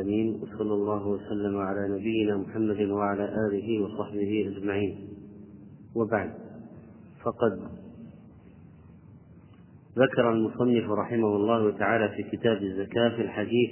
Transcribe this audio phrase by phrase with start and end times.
[0.00, 0.40] آمين.
[0.42, 4.96] وصلى الله وسلم على نبينا محمد وعلى آله وصحبه أجمعين.
[5.96, 6.30] وبعد
[7.22, 7.60] فقد
[9.98, 13.70] ذكر المصنف رحمه الله تعالى في كتاب الزكاة في الحديث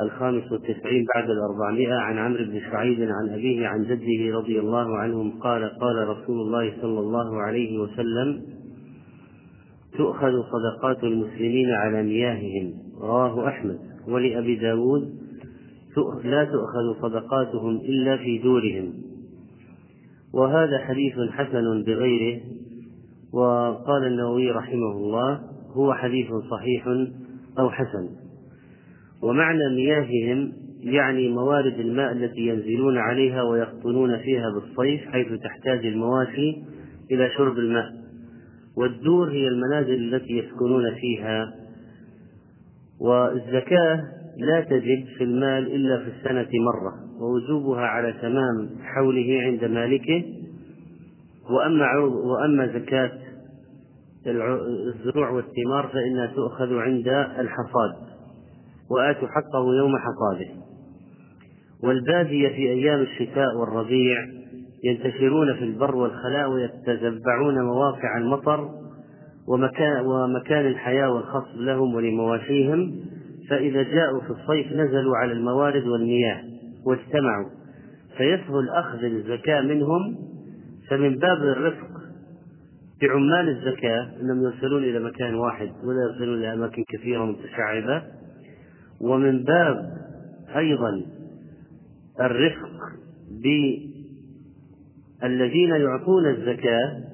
[0.00, 5.30] الخامس والتسعين بعد الأربعمائة عن عمرو بن شعيب عن أبيه عن جده رضي الله عنهم
[5.40, 8.42] قال قال رسول الله صلى الله عليه وسلم
[9.98, 12.74] تؤخذ صدقات المسلمين على مياههم.
[13.00, 13.87] رواه أحمد.
[14.08, 15.18] ولأبي داود
[16.24, 18.92] لا تؤخذ صدقاتهم إلا في دورهم.
[20.34, 22.40] وهذا حديث حسن بغيره.
[23.32, 25.40] وقال النووي رحمه الله
[25.72, 26.88] هو حديث صحيح
[27.58, 28.08] أو حسن.
[29.22, 30.52] ومعنى مياههم
[30.82, 36.56] يعني موارد الماء التي ينزلون عليها ويقطنون فيها بالصيف حيث تحتاج المواشي
[37.10, 37.92] إلى شرب الماء.
[38.76, 41.54] والدور هي المنازل التي يسكنون فيها.
[43.00, 44.04] والزكاة
[44.38, 50.24] لا تجب في المال إلا في السنة مرة ووجوبها على تمام حوله عند مالكه.
[51.50, 53.12] وأما وأما زكاة
[54.26, 57.94] الزروع والثمار فإنها تؤخذ عند الحصاد
[58.90, 60.50] وآتوا حقه يوم حصاده.
[61.82, 64.16] والبادية في أيام الشتاء والربيع
[64.84, 68.70] ينتشرون في البر والخلاء ويتتبعون مواقع المطر
[69.48, 73.00] ومكان, ومكان الحياة والخصب لهم ولمواشيهم
[73.50, 76.42] فإذا جاءوا في الصيف نزلوا على الموارد والمياه
[76.86, 77.48] واجتمعوا.
[78.16, 80.16] فيسهل أخذ الزكاة منهم
[80.90, 81.88] فمن باب الرفق
[83.02, 88.02] بعمال الزكاة أنهم يرسلون إلى مكان واحد ولا يرسلون إلى أماكن كثيرة متشعبة.
[89.00, 89.92] ومن باب
[90.56, 91.02] أيضا
[92.20, 92.68] الرفق
[95.22, 97.07] بالذين يعطون الزكاة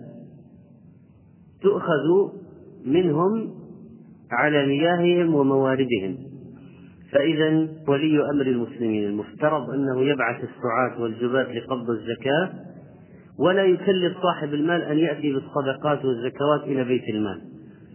[1.65, 2.33] تؤخذ
[2.87, 3.51] منهم
[4.31, 6.17] على مياههم ومواردهم.
[7.13, 12.51] فإذا ولي أمر المسلمين المفترض أنه يبعث السعاة والجباة لقبض الزكاة
[13.39, 17.41] ولا يكلف صاحب المال أن يأتي بالصدقات والزكوات إلى بيت المال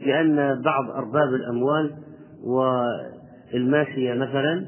[0.05, 1.91] لأن بعض أرباب الأموال
[3.53, 4.65] والماشية مثلا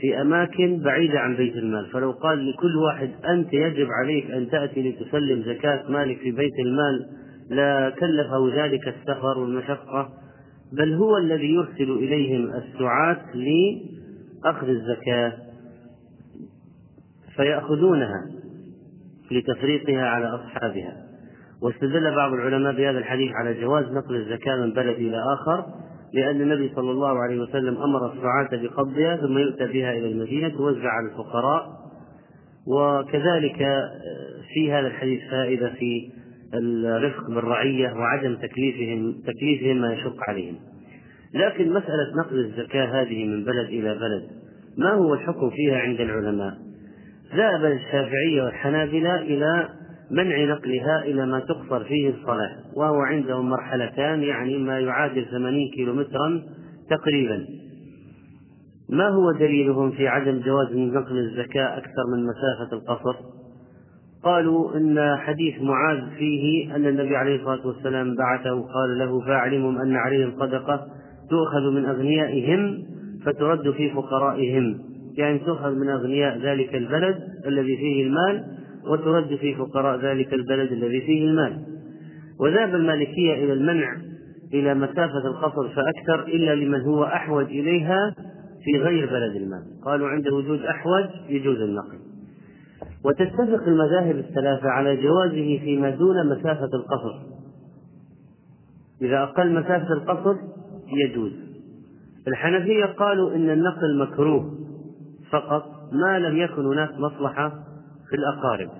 [0.00, 1.86] في أماكن بعيدة عن بيت المال.
[1.86, 7.06] فلو قال لكل واحد أنت يجب عليك أن تأتي لتسلم زكاة مالك في بيت المال
[7.50, 10.08] لا كلفه ذلك السفر والمشقة
[10.72, 15.32] بل هو الذي يرسل إليهم السعاة لأخذ الزكاة
[17.36, 18.26] فيأخذونها
[19.30, 21.10] لتفريقها على أصحابها.
[21.62, 25.64] واستدل بعض العلماء بهذا الحديث على جواز نقل الزكاة من بلد إلى آخر
[26.14, 30.88] لأن النبي صلى الله عليه وسلم أمر السعاة بقبضها ثم يؤتى بها إلى المدينة توزع
[30.88, 31.80] على الفقراء
[32.66, 33.58] وكذلك
[34.54, 36.10] في هذا الحديث فائدة في
[36.54, 40.56] الرفق بالرعية وعدم تكليفهم تكليفهم ما يشق عليهم.
[41.34, 44.22] لكن مسألة نقل الزكاة هذه من بلد إلى بلد
[44.78, 46.58] ما هو الحكم فيها عند العلماء؟
[47.34, 49.68] ذهب الشافعية والحنابلة إلى
[50.10, 55.94] منع نقلها إلى ما تقصر فيه الصلاة وهو عندهم مرحلتان يعني ما يعادل ثمانين كيلو
[55.94, 56.42] مترا
[56.90, 57.46] تقريبا
[58.88, 63.39] ما هو دليلهم في عدم جواز نقل الزكاة أكثر من مسافة القصر
[64.24, 69.96] قالوا إن حديث معاذ فيه أن النبي عليه الصلاة والسلام بعثه قال له فاعلمهم أن
[69.96, 70.86] عليهم صدقة
[71.30, 72.82] تؤخذ من أغنيائهم
[73.24, 74.78] فترد في فقرائهم.
[75.18, 78.44] يعني تؤخذ من أغنياء ذلك البلد الذي فيه المال
[78.86, 81.58] وترد في فقراء ذلك البلد الذي فيه المال.
[82.40, 83.96] وذهب المالكية إلى المنع
[84.54, 88.14] إلى مسافة القصر فأكثر إلا لمن هو أحوج إليها
[88.64, 89.62] في غير بلد المال.
[89.84, 92.09] قالوا عند وجود أحوج يجوز النقل.
[93.04, 97.30] وتتفق المذاهب الثلاثة على جوازه فيما دون مسافة القصر.
[99.02, 100.36] إذا أقل مسافة القصر
[101.04, 101.32] يجوز.
[102.28, 104.58] الحنفية قالوا إن النقل مكروه.
[105.30, 107.48] فقط ما لم يكن هناك مصلحة
[108.10, 108.70] في الأقارب.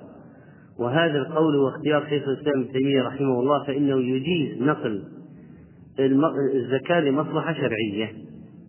[0.78, 5.04] وهذا القول واختيار شيخ الإسلام ابن تيمية رحمه الله فإنه يجيز نقل
[6.54, 8.12] الزكاة لمصلحة شرعية.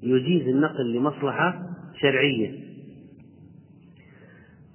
[0.03, 1.61] يجيز النقل لمصلحة
[2.01, 2.71] شرعية.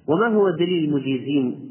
[0.08, 1.66] وما هو دليل المجيزين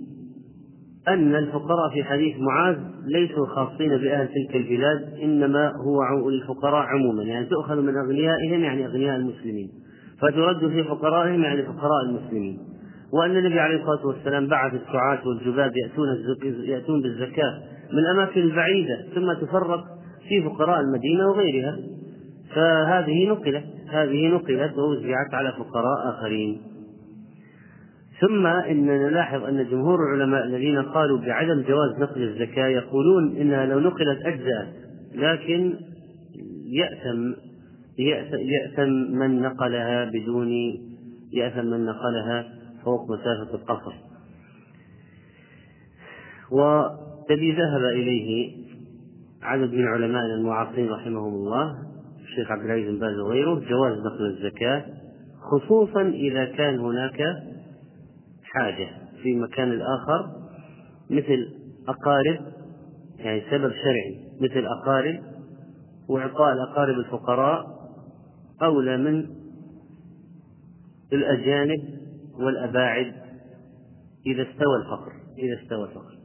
[1.08, 7.46] أن الفقراء في حديث معاذ ليسوا خاصين بأهل تلك البلاد إنما هو الفقراء عموما يعني
[7.46, 9.70] تؤخذ من أغنيائهم يعني أغنياء المسلمين
[10.22, 12.60] فترد في فقرائهم يعني فقراء المسلمين.
[13.14, 16.08] وأن النبي عليه الصلاة والسلام بعث السعاة والجباب يأتون
[16.64, 17.62] يأتون بالزكاة
[17.94, 19.84] من أماكن بعيدة ثم تفرق
[20.30, 21.78] في فقراء المدينة وغيرها.
[22.56, 26.62] فهذه نقلت هذه نقلت ووزعت على فقراء آخرين.
[28.22, 33.80] ثم إننا نلاحظ أن جمهور العلماء الذين قالوا بعدم جواز نقل الزكاة يقولون إنها لو
[33.80, 34.68] نقلت أجزأت
[35.16, 35.74] لكن
[36.66, 37.36] يأتم
[38.40, 40.52] يأثم من نقلها بدون
[41.34, 42.46] يأثم من نقلها
[42.84, 43.94] فوق مسافة القصر.
[46.52, 48.52] والذي ذهب إليه
[49.42, 51.76] عدد من علماء المعاصرين رحمهم الله
[52.24, 54.86] الشيخ عبد العزيز بن باز وغيره جواز نقل الزكاة
[55.42, 57.22] خصوصا إذا كان هناك
[58.56, 58.90] حاجة
[59.24, 60.32] في مكان الآخر
[61.10, 61.48] مثل
[61.88, 62.40] أقارب
[63.18, 65.20] يعني سبب شرعي مثل أقارب
[66.10, 67.66] وإعطاء الأقارب الفقراء
[68.62, 69.26] أولى من
[71.14, 71.84] الأجانب
[72.40, 73.14] والأباعد
[74.28, 76.16] إذا استوى الفقر إذا استوى الفقر.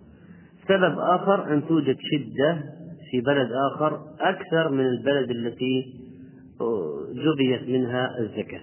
[0.68, 2.62] سبب آخر أن توجد شدة
[3.10, 6.00] في بلد آخر أكثر من البلد التي
[7.12, 8.60] جبيت منها الزكاة.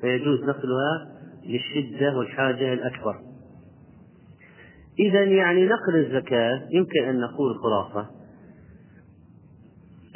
[0.00, 3.20] فيجوز نقلها للشدة والحاجة الأكبر.
[4.98, 8.10] إذا يعني نقل الزكاة يمكن أن نقول خلاصة.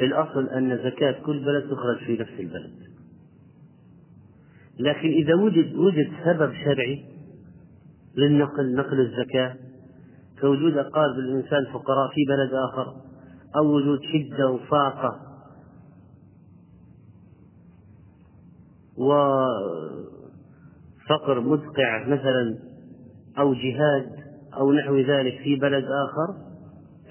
[0.01, 2.85] الأصل أن زكاة كل بلد تخرج في نفس البلد.
[4.79, 7.05] لكن إذا وجد وجد سبب شرعي
[8.17, 9.55] للنقل نقل الزكاة
[10.41, 12.95] كوجود أقارب الإنسان فقراء في بلد آخر
[13.55, 15.25] أو وجود شدة وفاقة
[21.05, 22.55] وفقر مدقع مثلا
[23.39, 24.09] أو جهاد
[24.57, 26.33] أو نحو ذلك في بلد آخر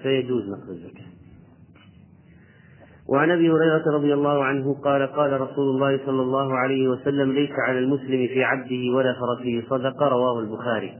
[0.02, 1.04] فيجوز نقل الزكاة.
[3.08, 7.50] وعن أبي هريرة رضي الله عنه قال قال رسول الله صلى الله عليه وسلم ليس
[7.68, 10.98] على المسلم في عبده ولا فرسه صدقة رواه البخاري.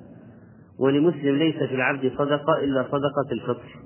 [0.78, 3.78] ولمسلم ليس في العبد صدقة إلا صدقة الفطر.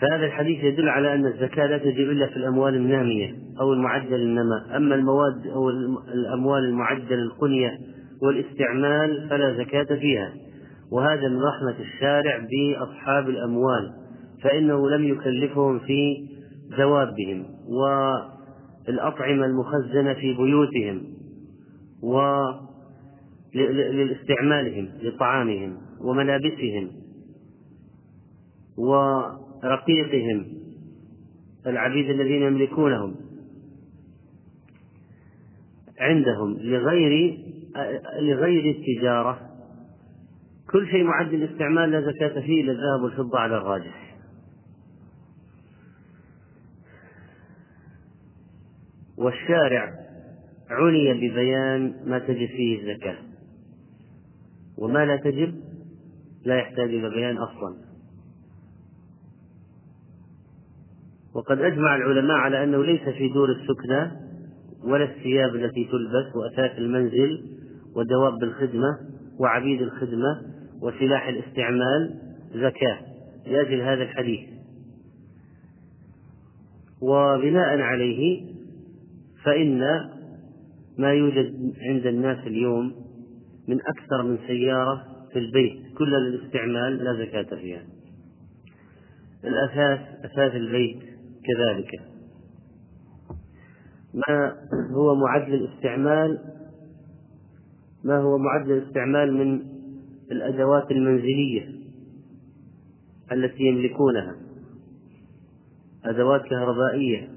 [0.00, 4.76] فهذا الحديث يدل على أن الزكاة لا تجب إلا في الأموال النامية أو المعدل النماء
[4.76, 5.70] أما المواد أو
[6.14, 7.78] الأموال المعدل القنية
[8.22, 10.32] والاستعمال فلا زكاة فيها.
[10.92, 13.92] وهذا من رحمة الشارع بأصحاب الأموال
[14.42, 16.28] فإنه لم يكلفهم في
[16.78, 17.46] دوابهم
[18.88, 21.02] والأطعمة المخزنة في بيوتهم
[22.02, 22.20] و
[23.54, 26.90] لاستعمالهم لطعامهم وملابسهم
[29.66, 30.46] ورقيقهم
[31.66, 33.16] العبيد الذين يملكونهم
[35.98, 37.38] عندهم لغير
[38.20, 39.40] لغير التجارة
[40.70, 44.16] كل شيء معد للاستعمال لا زكاة فيه إلا الذهب والفضة على الراجح.
[49.16, 49.94] والشارع
[50.70, 53.16] عني ببيان ما تجب فيه الزكاة.
[54.78, 55.54] وما لا تجب
[56.44, 57.85] لا يحتاج إلى بيان أصلا.
[61.36, 64.10] وقد أجمع العلماء على أنه ليس في دور السكنى
[64.84, 67.42] ولا الثياب التي تلبس وأثاث المنزل
[67.96, 68.98] ودواب الخدمة
[69.40, 70.42] وعبيد الخدمة
[70.82, 72.14] وسلاح الاستعمال
[72.54, 72.98] زكاة.
[73.46, 74.40] لأجل هذا الحديث.
[77.02, 78.42] وبناء عليه
[79.44, 79.80] فإن
[80.98, 82.92] ما يوجد عند الناس اليوم
[83.68, 85.02] من أكثر من سيارة
[85.32, 87.82] في البيت كلها للاستعمال لا زكاة فيها.
[89.44, 91.15] الأثاث أثاث البيت
[91.46, 91.90] كذلك.
[94.14, 94.56] ما
[94.90, 96.38] هو معد للاستعمال
[98.04, 99.62] ما هو معد للاستعمال من
[100.30, 101.68] الأدوات المنزلية
[103.32, 104.36] التي يملكونها؟
[106.04, 107.28] أدوات كهربائية.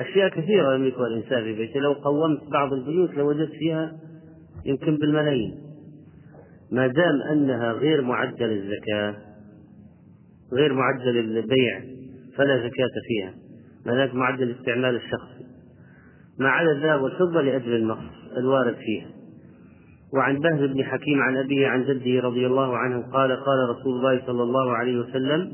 [0.00, 1.80] أشياء كثيرة يملكها الإنسان في بيته.
[1.80, 3.98] لو قومت بعض البيوت لوجدت فيها
[4.64, 5.62] يمكن بالملايين.
[6.70, 9.16] ما دام أنها غير معدة للزكاة
[10.52, 11.91] غير معدة للبيع
[12.36, 13.34] فلا زكاة فيها
[13.86, 15.46] ما معدل الاستعمال الشخصي
[16.38, 17.98] ما عدا الذهب والفضة لأجل النص
[18.36, 19.06] الوارد فيها.
[20.14, 24.22] وعن بهز بن حكيم عن أبيه عن جده رضي الله عنه قال قال رسول الله
[24.26, 25.52] صلى الله عليه وسلم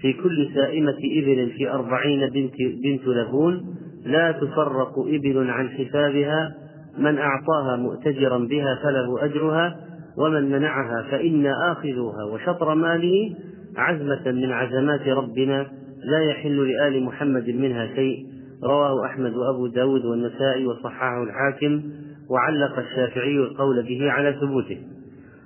[0.00, 2.54] في كل سائمة إبل في أربعين بنت,
[2.84, 6.54] بنت لبون لا تفرق إبل عن حسابها
[6.98, 9.76] من أعطاها مؤتجرا بها فله أجرها
[10.18, 13.36] ومن منعها فإنا آخذها وشطر ماله
[13.76, 15.66] عزمة من عزمات ربنا
[16.06, 18.26] لا يحل لآل محمد منها شيء.
[18.64, 21.82] رواه أحمد وأبو داود والنسائي وصححه الحاكم
[22.30, 24.78] وعلق الشافعي القول به على ثبوته.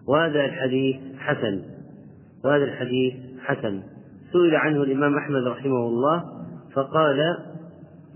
[0.09, 1.63] وهذا الحديث حسن.
[2.45, 3.83] وهذا الحديث حسن.
[4.33, 6.25] سئل عنه الإمام أحمد رحمه الله
[6.75, 7.37] فقال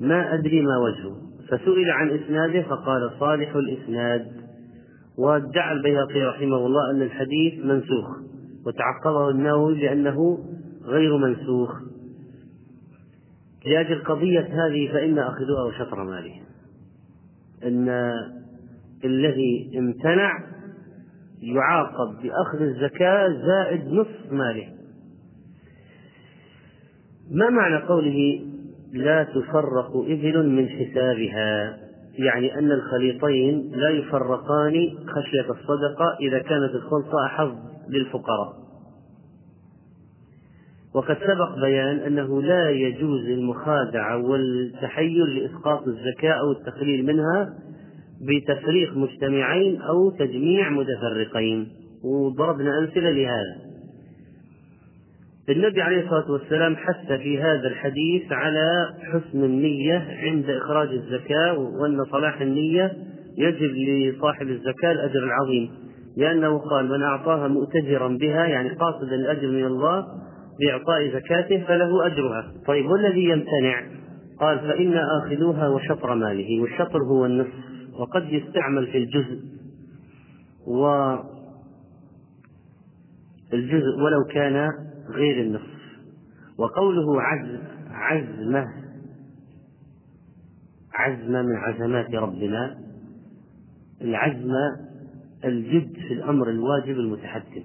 [0.01, 1.17] ما أدري ما وجهه.
[1.49, 4.27] فسئل عن إسناده فقال صالح الإسناد.
[5.19, 8.07] وادعى البيهقي رحمه الله أن الحديث منسوخ
[8.67, 10.39] وتعقبه النووي لأنه
[10.85, 11.94] غير منسوخ.
[13.67, 16.41] لأجل قضية هذه فإن أخذوها وشطر ماله.
[17.65, 17.89] أن
[19.05, 20.33] الذي امتنع
[21.43, 24.69] يعاقب بأخذ الزكاة زائد نصف ماله.
[27.31, 28.41] ما معنى قوله
[28.93, 31.79] لا تفرق إبل من حسابها؟
[32.19, 34.73] يعني أن الخليطين لا يفرقان
[35.07, 37.55] خشية الصدقة إذا كانت الخلطة أحظ
[37.89, 38.64] للفقراء.
[40.95, 47.55] وقد سبق بيان أنه لا يجوز المخادعة والتحيل لإسقاط الزكاة أو التقليل منها
[48.23, 51.69] بتفريق مجتمعين أو تجميع متفرقين.
[52.05, 53.57] وضربنا أمثلة لهذا.
[55.49, 62.05] النبي عليه الصلاة والسلام حث في هذا الحديث على حسن النية عند إخراج الزكاة وأن
[62.05, 62.93] صلاح النية
[63.39, 65.71] يجب لصاحب الزكاة الأجر العظيم.
[66.17, 70.07] لأنه قال من أعطاها مؤتجرا بها يعني قاصدا الأجر من الله
[70.61, 72.53] بإعطاء زكاته فله أجرها.
[72.67, 73.83] طيب والذي يمتنع؟
[74.41, 77.65] قال فإن آخذوها وشطر ماله والشطر هو النصف
[77.99, 79.41] وقد يستعمل في الجزء
[80.67, 81.15] و
[83.53, 84.69] الجزء ولو كان
[85.11, 85.75] غير النصف.
[86.59, 87.59] وقوله عزم
[87.91, 88.67] عزمة
[90.95, 92.79] عزمة من عزمات ربنا
[94.01, 94.77] العزمة
[95.45, 97.63] الجد في الأمر الواجب المتحتم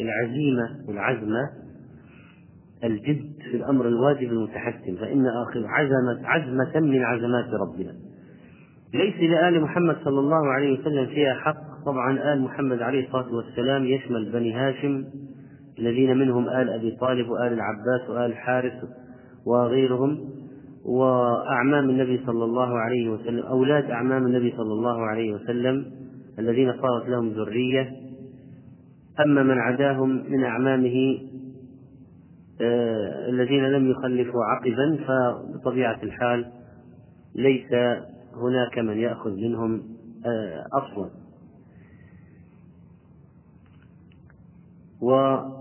[0.00, 1.50] العزيمة والعزمة
[2.84, 7.94] الجد في الأمر الواجب المتحتم فإن آخر عزمة عزمة من عزمات ربنا.
[8.94, 11.72] ليس لآل محمد صلى الله عليه وسلم فيها حق.
[11.86, 15.04] طبعا آل محمد عليه الصلاة والسلام يشمل بني هاشم
[15.78, 18.72] الذين منهم آل أبي طالب وآل العباس وآل الحارث
[19.46, 20.18] وغيرهم
[20.84, 25.86] وأعمام النبي صلى الله عليه وسلم أولاد أعمام النبي صلى الله عليه وسلم
[26.38, 27.90] الذين صارت لهم ذرية.
[29.20, 31.18] أما من عداهم من أعمامه
[32.60, 36.46] آه الذين لم يخلفوا عقبا فبطبيعة الحال
[37.34, 37.72] ليس
[38.36, 39.82] هناك من يأخذ منهم
[40.26, 41.10] آه أصلا.
[45.00, 45.54] والنبي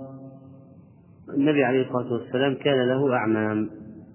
[1.63, 3.69] عليه الصلاة والسلام كان له أعمام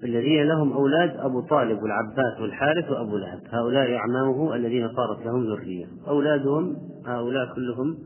[0.05, 3.41] الذين لهم أولاد أبو طالب والعباس والحارث وأبو لهب.
[3.51, 5.87] هؤلاء أعمامه الذين صارت لهم ذرية.
[6.09, 6.77] أولادهم
[7.07, 7.99] هؤلاء كلهم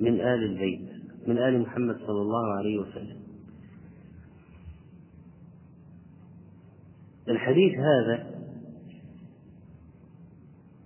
[0.00, 0.88] من آل البيت
[1.26, 3.16] من آل محمد صلى الله عليه وسلم.
[7.28, 8.26] الحديث هذا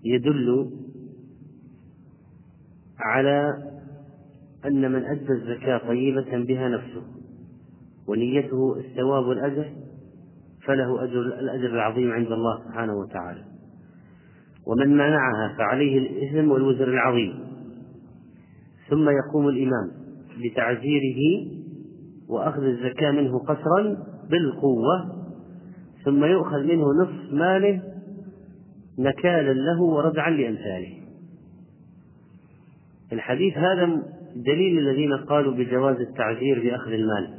[0.05, 0.71] يدل
[2.99, 3.63] على
[4.65, 7.03] أن من أدى الزكاة طيبة بها نفسه
[8.09, 9.73] ونيته الثواب والأجر
[10.67, 13.45] فله أجر الأجر العظيم عند الله سبحانه وتعالى.
[14.67, 17.46] ومن منعها فعليه الإثم والوزر العظيم.
[18.91, 19.91] ثم يقوم الإمام
[20.45, 21.47] بتعزيره
[22.29, 23.97] وأخذ الزكاة منه قسرا
[24.31, 25.17] بالقوة
[26.05, 27.83] ثم يؤخذ منه نصف ماله
[28.99, 30.97] نكالا له وردعا لأمثاله.
[33.13, 34.03] الحديث هذا
[34.37, 37.39] دليل الذين قالوا بجواز التعزير بأخذ المال.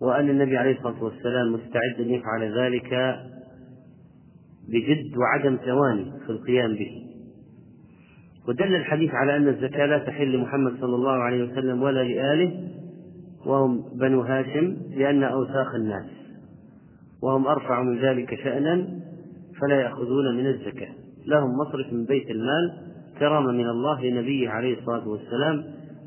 [0.00, 3.20] وأن النبي عليه الصلاة والسلام مستعد أن يفعل ذلك
[4.68, 7.11] بجد وعدم ثواني في القيام به.
[8.48, 12.68] ودل الحديث على أن الزكاة لا تحل لمحمد صلى الله عليه وسلم ولا لآله
[13.46, 16.06] وهم بنو هاشم لأن أوساخ الناس
[17.22, 18.88] وهم أرفع من ذلك شأنا
[19.60, 20.88] فلا يأخذون من الزكاة.
[21.26, 22.72] لهم مصرف من بيت المال
[23.18, 25.64] كرامة من الله لنبيه عليه الصلاة والسلام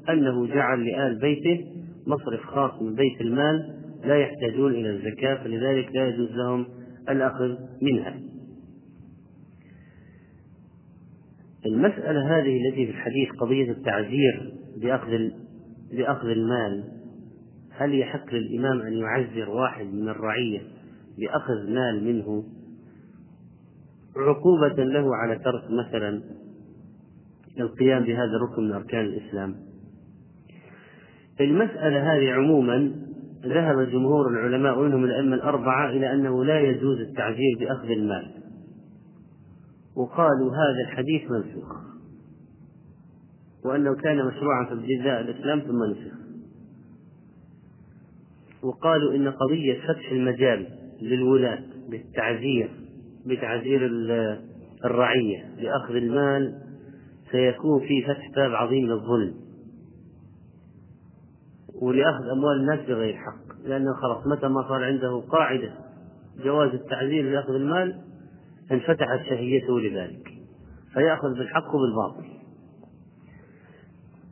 [0.09, 1.65] أنه جعل لآل بيته
[2.07, 3.75] مصرف خاص من بيت المال
[4.05, 6.65] لا يحتاجون إلى الزكاة فلذلك لا يجوز لهم
[7.09, 8.13] الأخذ منها.
[11.65, 15.11] المسألة هذه التي في الحديث قضية التعزير بأخذ
[15.91, 16.83] بأخذ المال
[17.71, 20.61] هل يحق للإمام أن يعزر واحد من الرعية
[21.19, 22.43] بأخذ مال منه
[24.17, 26.21] عقوبة له على ترك مثلا
[27.59, 29.55] القيام بهذا الركن من أركان الإسلام؟
[31.41, 32.91] المسألة هذه عموما
[33.45, 38.44] ذهب جمهور العلماء ومنهم الأئمة الأربعة إلى أنه لا يجوز التعجيل بأخذ المال.
[39.95, 41.75] وقالوا هذا الحديث منسوخ.
[43.65, 46.15] وأنه كان مشروعا في ابتداء الإسلام ثم نسخ.
[48.63, 50.67] وقالوا إن قضية فتح المجال
[51.01, 52.69] للولاة بالتعزير
[53.25, 53.89] بتعزير
[54.85, 56.61] الرعية لأخذ المال
[57.31, 59.33] سيكون في فتح باب عظيم للظلم.
[61.81, 65.73] ولأخذ أموال الناس بغير حق لأنه خلاص متى ما صار عنده قاعدة
[66.43, 68.04] جواز التعزير لأخذ المال
[68.71, 70.29] انفتحت شهيته لذلك
[70.93, 72.35] فيأخذ بالحق وبالباطل.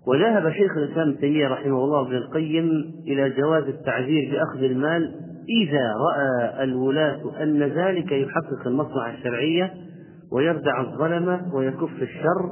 [0.08, 5.16] وذهب شيخ الإسلام ابن تيمية رحمه الله ابن القيم إلى جواز التعزير بأخذ المال
[5.64, 9.74] إذا رأى الولاة أن ذلك يحقق المصلحة الشرعية
[10.32, 12.52] ويردع الظلمة ويكف الشر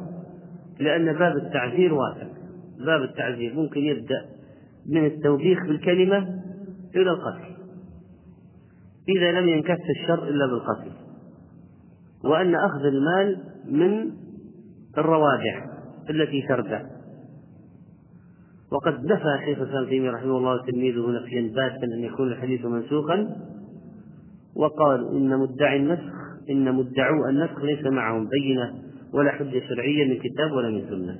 [0.79, 2.27] لأن باب التعزير واسع
[2.85, 4.25] باب التعزير ممكن يبدأ
[4.89, 6.17] من التوبيخ بالكلمة
[6.95, 7.51] إلى القتل.
[9.09, 11.00] إذا لم ينكف الشر إلا بالقتل.
[12.23, 14.11] وأن أخذ المال من
[14.97, 15.65] الروادع
[16.09, 16.81] التي تردع
[18.71, 23.37] وقد نفى شيخ الإسلام تيمية رحمه الله تلميذه نفيا باتا أن يكون الحديث منسوخا
[24.55, 26.13] وقال إن مدعي النسخ
[26.49, 28.73] إن مدعو النسخ ليس معهم بينة
[29.13, 31.19] ولا حجة شرعية من كتاب ولا من سنة.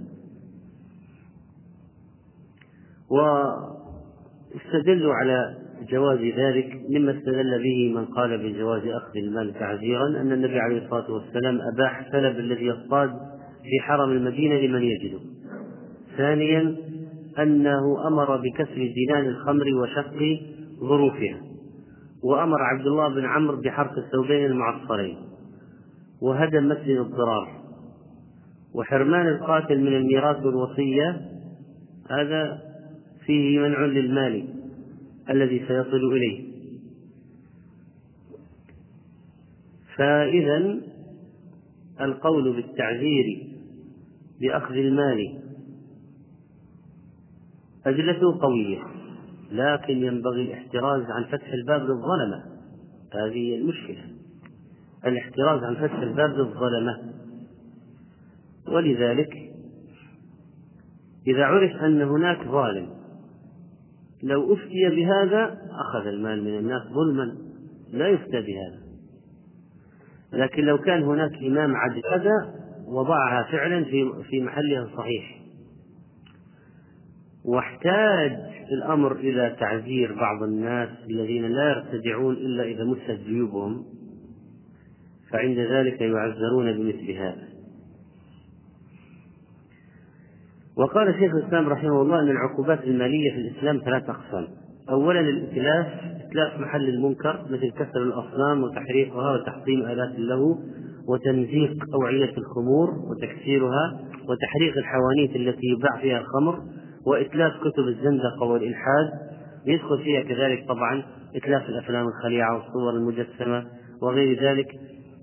[4.55, 5.57] واستدلوا على
[5.89, 11.11] جواز ذلك مما استدل به من قال بجواز أخذ المال تعزيرا أن النبي عليه الصلاة
[11.11, 13.09] والسلام أباح سلب الذي يصطاد
[13.63, 15.19] في حرم المدينة لمن يجده.
[16.17, 16.75] ثانيا
[17.39, 20.39] أنه أمر بكسر زنان الخمر وشق
[20.79, 21.41] ظروفها
[22.23, 25.17] وأمر عبد الله بن عمرو بحرق الثوبين المعصرين
[26.21, 27.47] وهدم مسجد الضرار.
[28.75, 31.21] وحرمان القاتل من الميراث والوصية
[32.09, 32.61] هذا
[33.25, 34.60] فيه منع للمال.
[35.31, 36.51] الذي سيصل إليه.
[39.97, 40.79] فإذا
[42.01, 43.47] القول بالتعذير
[44.41, 45.41] بأخذ المال
[47.85, 48.83] أدلته قوية
[49.51, 52.43] لكن ينبغي الاحتراز عن فتح الباب للظلمة.
[53.13, 54.05] هذه المشكلة
[55.05, 57.13] الاحتراز عن فتح الباب للظلمة.
[58.67, 59.51] ولذلك
[61.27, 63.00] إذا عرف أن هناك ظالم
[64.23, 67.37] لو أفتي بهذا أخذ المال من الناس ظلما.
[67.93, 68.81] لا يفتى بهذا.
[70.33, 72.53] لكن لو كان هناك إمام عدل هذا
[72.87, 75.41] وضعها فعلا في في محلها الصحيح.
[77.45, 78.37] واحتاج
[78.71, 83.85] الأمر إلى تعذير بعض الناس الذين لا يرتدعون إلا إذا مست جيوبهم
[85.31, 87.50] فعند ذلك يعذرون بمثل هذا.
[90.77, 94.47] وقال شيخ الإسلام رحمه الله أن العقوبات المالية في الإسلام ثلاث أقسام.
[94.89, 95.87] أولا الإتلاف
[96.27, 100.55] إتلاف محل المنكر مثل كسر الأصنام وتحريقها وتحطيم آلات اللهو
[101.09, 103.99] وتمزيق أوعية الخمور وتكسيرها
[104.29, 106.59] وتحريق الحوانيت التي يباع فيها الخمر
[107.07, 109.09] وإتلاف كتب الزندقة والإلحاد.
[109.65, 111.03] يدخل فيها كذلك طبعا
[111.35, 113.65] إتلاف الأفلام الخليعة والصور المجسمة
[114.01, 114.67] وغير ذلك.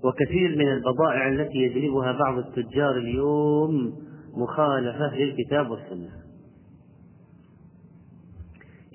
[0.03, 3.93] وكثير من البضائع التي يجلبها بعض التجار اليوم
[4.33, 6.09] مخالفة للكتاب والسنة.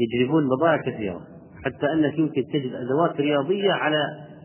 [0.00, 1.20] يجلبون بضائع كثيرة.
[1.64, 3.98] حتى أنك يمكن تجد أدوات رياضية على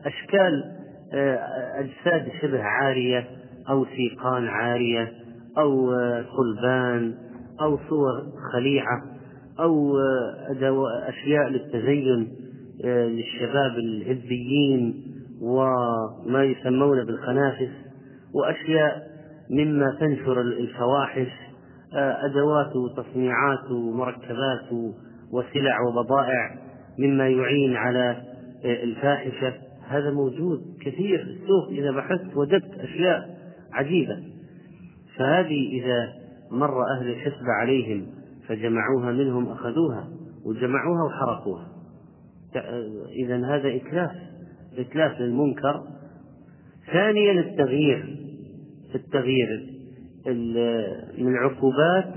[0.06, 0.80] أشكال
[1.13, 1.39] آه،
[1.80, 3.28] أجساد شبه عارية
[3.69, 5.12] أو سيقان عارية
[5.58, 7.15] أو آه، صلبان
[7.62, 8.23] أو صور
[8.54, 9.02] خليعة
[9.60, 12.36] أو آه، أشياء للتزين
[12.84, 15.04] للشباب الهبيين
[15.41, 17.71] وما يسمون بالخنافس
[18.34, 19.09] وأشياء
[19.50, 21.28] مما تنشر الفواحش
[21.94, 24.72] أدوات وتصنيعات ومركبات
[25.32, 26.56] وسلع وبضائع
[27.00, 28.24] مما يعين على
[28.66, 29.54] الفاحشة.
[29.88, 33.38] هذا موجود كثير في السوق إذا بحثت وجدت أشياء
[33.74, 34.24] عجيبة.
[35.18, 36.14] فهذه إذا
[36.52, 38.08] مر أهل الحسبة عليهم
[38.48, 40.08] فجمعوها منهم أخذوها
[40.46, 41.68] وجمعوها وحرقوها.
[43.26, 44.12] إذا هذا إتلاف
[44.78, 45.84] إتلاف للمنكر.
[46.92, 48.18] ثانيا التغيير.
[48.95, 49.80] التغيير.
[51.17, 52.13] من العقوبات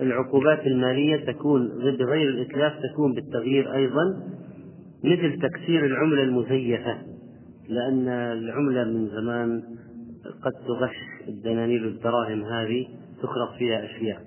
[0.00, 1.68] العقوبات المالية تكون
[1.98, 4.02] بغير الإتلاف تكون بالتغيير أيضا
[5.04, 6.98] مثل تكسير العملة المزيفة
[7.68, 9.62] لأن العملة من زمان
[10.42, 10.96] قد تغش
[11.28, 12.86] الدنانير الدراهم هذه
[13.22, 14.20] تخلق فيها أشياء.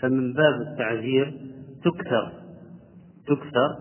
[0.00, 1.32] فمن باب التعذير
[1.84, 2.32] تكثر
[3.26, 3.76] تكثر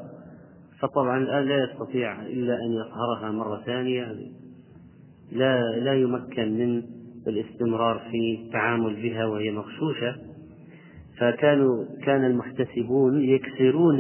[0.80, 4.16] فطبعا الآن لا يستطيع إلا أن يقهرها مرة ثانية
[5.32, 6.84] لا لا يمكن من
[7.28, 10.16] الاستمرار في التعامل بها وهي مغشوشة
[11.22, 14.00] فكانوا كان المحتسبون يكسرون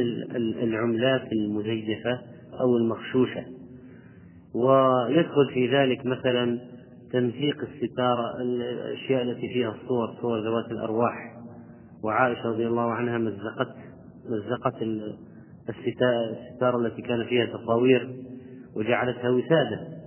[0.64, 2.20] العملات المزيفة
[2.60, 3.46] أو المغشوشة.
[4.54, 6.60] ويدخل في ذلك مثلا
[7.12, 11.36] تمزيق الستارة الأشياء التي فيها الصور صور ذوات الأرواح.
[12.04, 13.76] وعائشة رضي الله عنها مزقت
[14.30, 14.76] مزقت
[15.70, 18.10] الستارة التي كان فيها تصاوير
[18.76, 20.01] وجعلتها وسادة.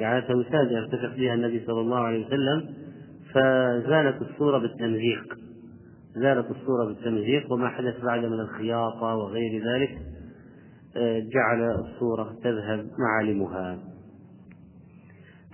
[0.00, 2.74] جعلتها وسادة يرتفق فيها النبي صلى الله عليه وسلم
[3.34, 5.38] فزالت الصورة بالتمزيق.
[6.14, 9.98] زالت الصورة بالتمزيق وما حدث بعد من الخياطة وغير ذلك
[10.96, 13.78] آه، جعل الصورة تذهب معالمها.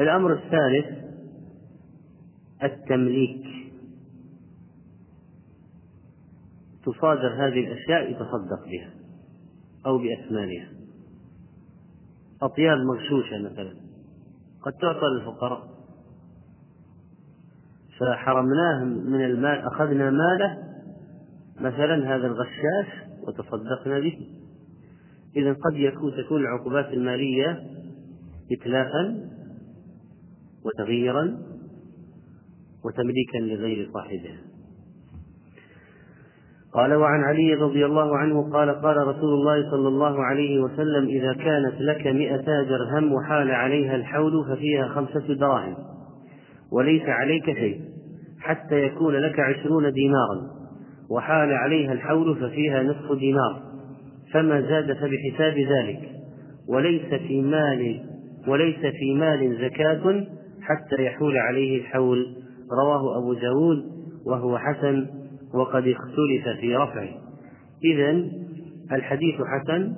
[0.00, 0.86] الأمر الثالث
[2.62, 3.46] التمليك.
[6.86, 8.90] تصادر هذه الأشياء يتصدق بها
[9.86, 10.68] أو بأثمانها
[12.42, 13.83] أطياب مغشوشة مثلا.
[14.64, 15.74] قد تعطى للفقراء.
[18.00, 20.58] فحرمناه من المال أخذنا ماله
[21.60, 22.86] مثلا هذا الغشاش
[23.22, 24.28] وتصدقنا به.
[25.36, 27.70] إذا قد يكون تكون العقوبات المالية
[28.52, 29.30] إتلافا
[30.64, 31.38] وتغييرا
[32.84, 34.53] وتمليكا لغير صاحبها.
[36.74, 41.32] قال وعن علي رضي الله عنه قال قال رسول الله صلى الله عليه وسلم إذا
[41.32, 45.74] كانت لك مئتا درهم وحال عليها الحول ففيها خمسة دراهم
[46.72, 47.80] وليس عليك شيء
[48.40, 50.40] حتى يكون لك عشرون دينارا
[51.10, 53.62] وحال عليها الحول ففيها نصف دينار
[54.32, 56.10] فما زاد فبحساب ذلك
[56.68, 58.00] وليس في مال
[58.48, 60.26] وليس في مال زكاة
[60.62, 62.26] حتى يحول عليه الحول
[62.82, 63.84] رواه أبو داود
[64.26, 65.06] وهو حسن
[65.54, 67.08] وقد اختلف في رفعه.
[67.84, 68.30] إذا
[68.92, 69.94] الحديث حسن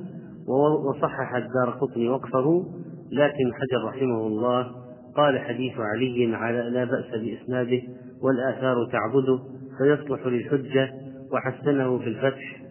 [0.89, 2.65] وصحح الدار قطني وقفه
[3.13, 4.73] لكن حجر رحمه الله
[5.17, 7.83] قال حديث علي على لا بأس بإسناده
[8.23, 9.39] والآثار تعبده
[9.79, 10.93] فيصلح للحجة
[11.33, 12.63] وحسنه في الفتح.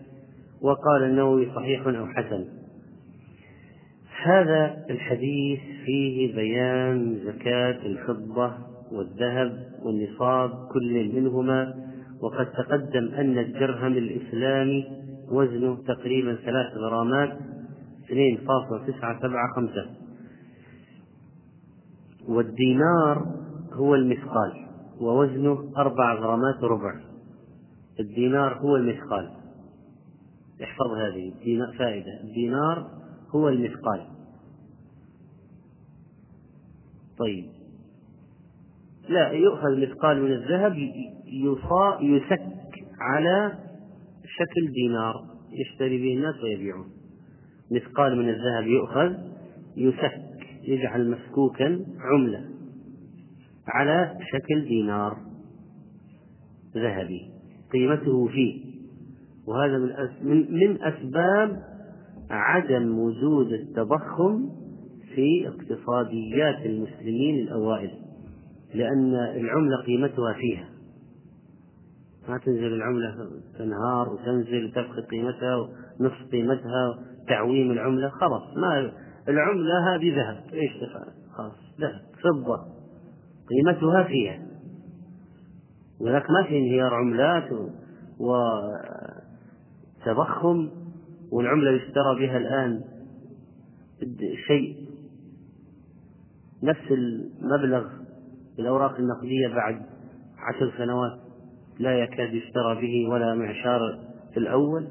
[0.61, 2.45] وقال النووي صحيح أو حسن.
[4.23, 8.51] هذا الحديث فيه بيان زكاة الفضة
[8.91, 11.73] والذهب والنصاب كل منهما
[12.21, 14.85] وقد تقدم أن الدرهم الإسلامي
[15.31, 17.39] وزنه تقريبا ثلاث غرامات
[18.09, 20.05] 2.975
[22.27, 23.25] والدينار
[23.73, 24.65] هو المثقال
[24.99, 26.99] ووزنه أربع غرامات وربع.
[27.99, 29.31] الدينار هو المثقال.
[30.63, 31.33] احفظ هذه
[31.77, 32.21] فائدة.
[32.23, 32.89] الدينار
[33.29, 34.01] هو المثقال.
[37.17, 37.45] طيب.
[39.09, 40.73] لا يؤخذ مثقال من الذهب
[42.01, 42.41] يسك
[42.99, 43.53] على
[44.37, 45.25] شكل دينار.
[45.51, 46.87] يشتري به الناس ويبيعون
[47.71, 49.13] مثقال من الذهب يؤخذ
[49.77, 50.21] يسك
[50.63, 52.45] يجعل مسكوكا عملة
[53.67, 55.17] على شكل دينار
[56.75, 57.21] ذهبي.
[57.73, 58.65] قيمته فيه.
[59.47, 59.77] وهذا
[60.21, 61.63] من من أسباب
[62.29, 64.49] عدم وجود التضخم
[65.15, 67.91] في اقتصاديات المسلمين الأوائل
[68.73, 70.74] لأن العملة قيمتها فيها.
[72.29, 78.57] ما تنزل العملة تنهار وتنزل وتفقد قيمتها ونصف قيمتها تعويم العملة خلاص.
[78.57, 78.91] ما
[79.27, 80.43] العملة هذه ذهب.
[80.53, 82.01] إيش تفعل؟ خلاص ذهب.
[82.23, 82.65] فضة.
[83.49, 84.41] قيمتها فيها.
[86.01, 87.49] ولكن ما في انهيار عملات
[90.05, 90.69] وتضخم
[91.31, 92.83] والعملة يشترى بها الآن
[94.47, 94.85] شيء.
[96.63, 97.87] نفس المبلغ
[98.59, 99.81] الأوراق النقدية بعد
[100.37, 101.24] عشر سنوات.
[101.79, 103.99] لا يكاد يشترى به ولا معشار
[104.33, 104.87] في الأول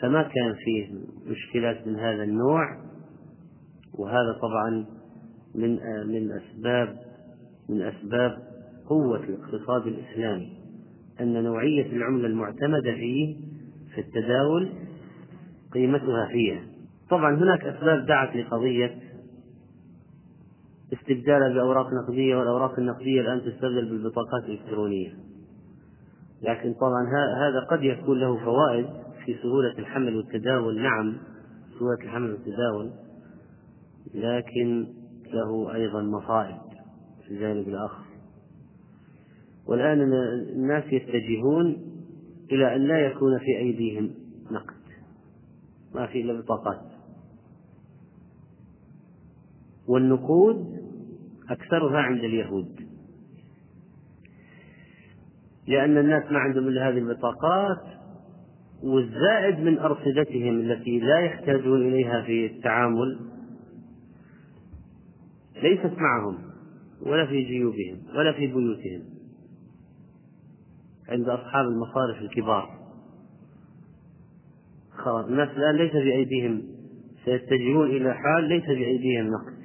[0.00, 0.88] فما كان فيه
[1.26, 2.76] مشكلات من هذا النوع
[3.98, 4.86] وهذا طبعا
[5.54, 5.70] من
[6.06, 6.96] من أسباب
[7.68, 8.38] من أسباب
[8.86, 10.60] قوة الاقتصاد الإسلامي
[11.20, 13.36] أن نوعية العملة المعتمدة فيه
[13.94, 14.68] في التداول
[15.72, 16.62] قيمتها فيها.
[17.10, 18.98] طبعا هناك أسباب دعت لقضية
[20.92, 25.12] استبدالها بأوراق نقدية والأوراق النقدية الآن تستبدل بالبطاقات الإلكترونية.
[26.42, 28.86] لكن طبعا هذا قد يكون له فوائد
[29.24, 30.82] في سهولة الحمل والتداول.
[30.82, 31.16] نعم
[31.78, 32.90] سهولة الحمل والتداول
[34.14, 34.86] لكن
[35.32, 36.56] له أيضا مصائب
[37.24, 38.04] في الجانب الآخر.
[39.66, 40.00] والآن
[40.56, 41.76] الناس يتجهون
[42.52, 44.10] إلى أن لا يكون في أيديهم
[44.50, 44.80] نقد
[45.94, 46.80] ما في إلا بطاقات.
[49.88, 50.80] والنقود
[51.50, 52.79] أكثرها عند اليهود.
[55.70, 57.78] لأن الناس ما عندهم إلا هذه البطاقات
[58.82, 63.18] والزائد من أرصدتهم التي لا يحتاجون إليها في التعامل
[65.62, 66.38] ليست معهم
[67.02, 69.02] ولا في جيوبهم ولا في بيوتهم
[71.08, 72.80] عند أصحاب المصارف الكبار.
[74.92, 76.62] خلاص الناس الآن ليس بأيديهم
[77.24, 79.60] سيتجهون إلى حال ليس بأيديهم نقد.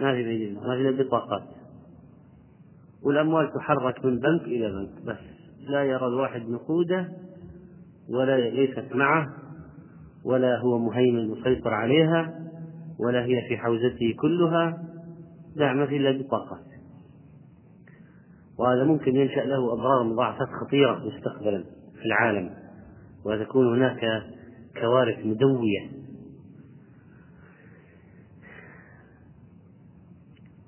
[0.00, 1.61] ما في بأيديهم ما في بطاقات
[3.04, 5.18] والأموال تحرك من بنك إلى بنك بس
[5.68, 7.08] لا يرى الواحد نقوده
[8.08, 9.28] ولا ليست معه
[10.24, 12.34] ولا هو مهيمن مسيطر عليها
[12.98, 14.84] ولا هي في حوزته كلها
[15.56, 16.72] لا ما في إلا بطاقات
[18.58, 22.50] وهذا ممكن ينشأ له أضرار مضاعفات خطيرة مستقبلا في العالم
[23.24, 24.00] وتكون هناك
[24.80, 25.90] كوارث مدوية.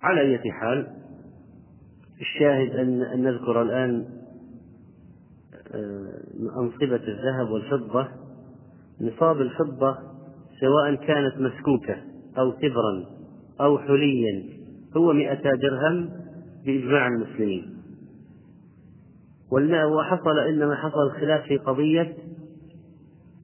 [0.03, 1.04] على أية حال
[2.21, 4.05] الشاهد أن, نذكر الآن
[5.75, 8.09] آه، أنصبة الذهب والفضة.
[9.01, 9.99] نصاب الفضة
[10.61, 11.97] سواء كانت مسكوكة
[12.39, 13.07] أو تبرا
[13.61, 14.45] أو حليا
[14.97, 16.11] هو مئتا درهم
[16.65, 17.75] بإجماع المسلمين.
[19.51, 22.17] وحصل إنما حصل خلاف في قضية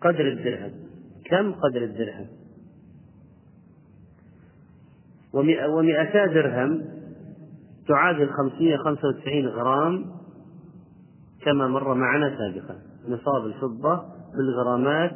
[0.00, 0.72] قدر الدرهم.
[1.24, 2.26] كم قدر الدرهم؟
[5.68, 6.99] ومئتا درهم
[7.90, 10.04] تعادل 595 غرام
[11.44, 12.76] كما مر معنا سابقا.
[13.08, 14.02] نصاب الفضة
[14.36, 15.12] بالغرامات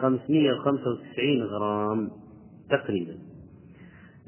[0.00, 2.10] 595 غرام
[2.70, 3.14] تقريبا.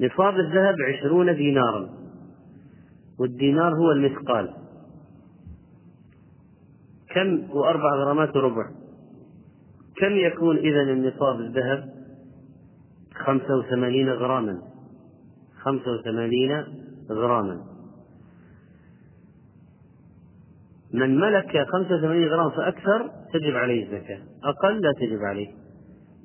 [0.01, 1.89] نصاب الذهب 20 دينارا.
[3.19, 4.53] والدينار هو المثقال.
[7.09, 8.65] كم وأربع غرامات وربع.
[9.97, 11.89] كم يكون إذا النصاب الذهب؟
[13.25, 14.61] خمسة وثمانين غراما.
[15.61, 16.63] خمسة وثمانين
[17.11, 17.70] غراما.
[20.93, 24.19] من ملك خمسة وثمانين غرام فأكثر تجب عليه الزكاة.
[24.43, 25.47] أقل لا تجب عليه.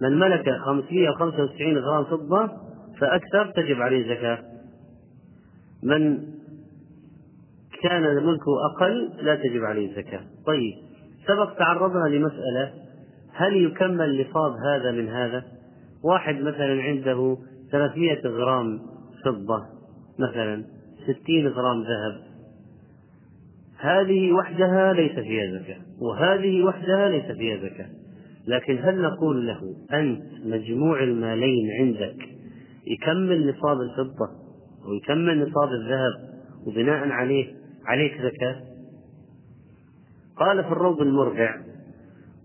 [0.03, 2.51] من ملك خمسمائة وخمسة وتسعين غرام فضة
[3.01, 4.39] فأكثر تجب عليه الزكاة.
[5.83, 6.19] من
[7.83, 10.21] كان ملكه أقل لا تجب عليه الزكاة.
[10.47, 10.75] طيب
[11.27, 12.73] سبق تعرضنا لمسألة.
[13.33, 15.45] هل يكمل نصاب هذا من هذا؟
[16.05, 17.37] واحد مثلا عنده
[17.73, 18.81] 300 غرام
[19.25, 19.63] فضة
[20.19, 20.65] مثلا
[21.05, 22.36] 60 غرام ذهب
[23.79, 27.89] هذه وحدها ليس فيها زكاة وهذه وحدها ليس فيها زكاة.
[28.47, 29.61] لكن هل نقول له
[29.93, 32.17] أنت مجموع المالين عندك
[32.87, 34.29] يكمل نصاب الفضة
[34.89, 36.13] ويكمل نصاب الذهب
[36.67, 37.47] وبناء عليه
[37.87, 38.57] عليك زكاة؟
[40.37, 41.57] قال في الروض المرجع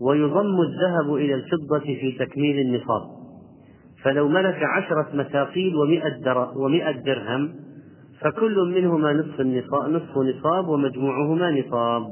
[0.02, 3.22] ويضم الذهب إلى الفضة في تكميل النصاب.
[4.04, 7.56] فلو ملك عشرة مثاقيل ومئة, ومئة درهم
[8.22, 12.04] فكل منهما نصف النصاب نصف نصاب ومجموعهما نصاب.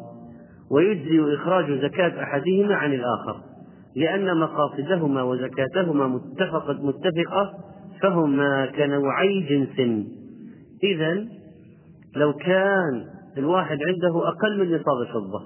[0.72, 3.42] ويجزي إخراج زكاة أحدهما عن الآخر
[3.96, 7.54] لأن مقاصدهما وزكاتهما متفقة متفقة
[8.02, 10.06] فهما كنوعي جنس.
[10.84, 11.26] إذا
[12.16, 13.06] لو كان
[13.38, 15.42] الواحد عنده أقل من نصاب الفضة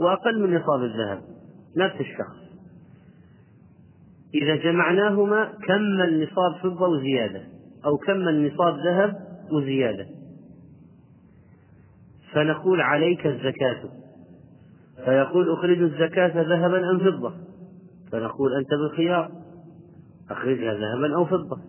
[0.00, 1.20] وأقل من نصاب الذهب
[1.76, 2.42] نفس الشخص.
[4.34, 7.40] إذا جمعناهما كمل نصاب فضة وزيادة
[7.86, 10.06] أو كمل نصاب ذهب وزيادة.
[12.32, 13.82] فنقول عليك الزكاة.
[15.04, 17.34] فيقول أخرج الزكاة ذهبا أم فضة؟
[18.12, 19.30] فنقول أنت بالخيار.
[20.30, 21.60] أخرجها ذهبا أو فضة.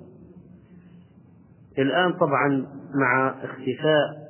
[1.77, 4.23] الآن طبعا مع اختفاء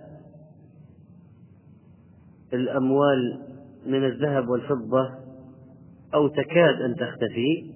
[2.53, 3.39] الأموال
[3.85, 5.09] من الذهب والفضة
[6.13, 7.72] أو تكاد أن تختفي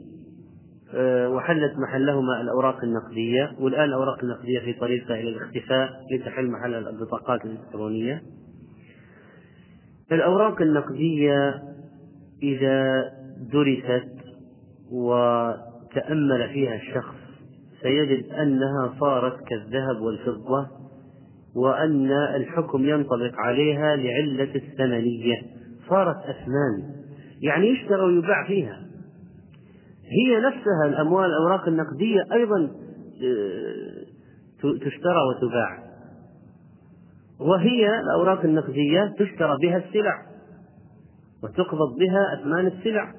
[1.35, 8.21] وحلت محلهما الأوراق النقدية والآن الأوراق النقدية في طريقها إلى الاختفاء لتحل محل البطاقات الإلكترونية.
[10.11, 11.63] الأوراق النقدية
[12.43, 13.03] إذا
[13.53, 14.17] درست
[14.91, 17.15] وتأمل فيها الشخص
[17.81, 20.67] سيجد أنها صارت كالذهب والفضة
[21.55, 25.41] وأن الحكم ينطبق عليها لعلة الثمنية.
[25.89, 26.95] صارت أثمان
[27.41, 28.86] يعني يشترى ويباع فيها؟
[30.09, 32.71] هي نفسها الأموال الأوراق النقدية أيضا
[33.23, 34.07] آه،
[34.61, 35.87] تشترى وتباع.
[37.39, 40.21] وهي الأوراق النقدية تشترى بها السلع
[41.43, 43.13] وتقبض بها أثمان السلع.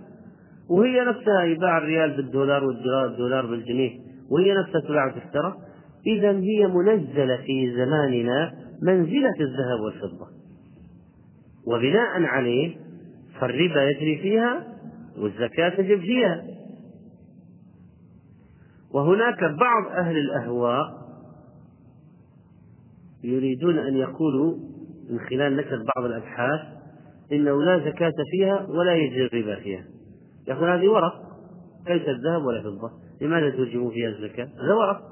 [0.71, 3.99] وهي نفسها يباع الريال بالدولار والدولار بالجنيه.
[4.31, 5.55] وهي نفسها تباع وتشترى.
[6.07, 10.27] إذا هي منزلة في زماننا منزلة الذهب والفضة.
[11.67, 12.77] وبناء عليه
[13.41, 14.65] فالربا يجري فيها
[15.19, 16.58] والزكاة تجب فيها.
[18.95, 21.09] وهناك بعض أهل الأهواء
[23.25, 24.57] يريدون أن يقولوا
[25.11, 26.61] من خلال نشر بعض الأبحاث
[27.33, 29.85] إنه لا زكاة فيها ولا يجري الربا فيها.
[30.49, 31.23] يقول هذه ورق
[31.89, 35.03] ليست ذهب ولا فضة؟ لماذا تلجموا فيها الزكاة؟ هذا ورق.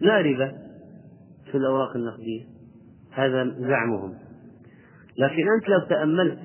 [0.00, 0.52] لا ربا
[1.50, 2.44] في الأوراق النقدية.
[3.12, 4.14] هذا زعمهم.
[5.18, 6.38] لكن أنت لو تأملت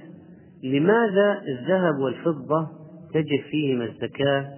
[0.64, 2.83] لماذا الذهب والفضة
[3.14, 4.54] تجب فيهما الزكاة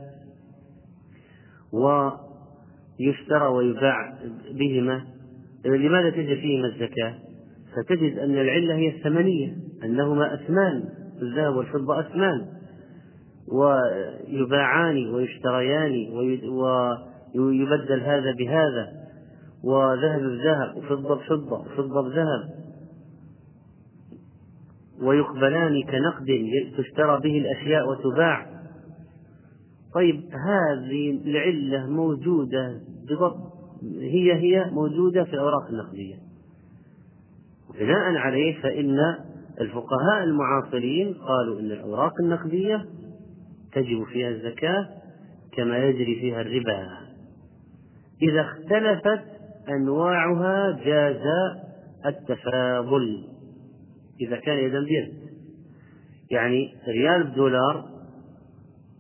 [1.74, 4.18] ويشترى ويباع
[4.52, 5.04] بهما.
[5.66, 7.14] لماذا تجب فيهما الزكاة؟
[7.76, 10.84] فتجد أن العلة هي الثمنية أنهما أثمان
[11.22, 12.46] الذهب والفضة أثمان.
[13.52, 16.10] ويباعان ويشتريان
[17.36, 18.88] ويبدل هذا بهذا.
[19.64, 22.65] وذهب بذهب وفضة بفضة وفضة بذهب.
[25.02, 26.28] ويقبلان كنقد
[26.78, 28.46] تشترى به الأشياء وتباع.
[29.94, 33.38] طيب هذه العلة موجودة بضبط
[34.00, 36.16] هي هي موجودة في الأوراق النقدية.
[37.80, 39.00] بناء عليه فإن
[39.62, 42.86] الفقهاء المعاصرين قالوا إن الأوراق النقدية
[43.74, 44.88] تجب فيها الزكاة
[45.58, 46.88] كما يجري فيها الربا.
[48.22, 49.24] إذا اختلفت
[49.70, 51.22] أنواعها جاز
[52.06, 53.35] التفاضل.
[54.22, 55.14] إذا كان يدا بيد.
[56.32, 57.90] يعني ريال بدولار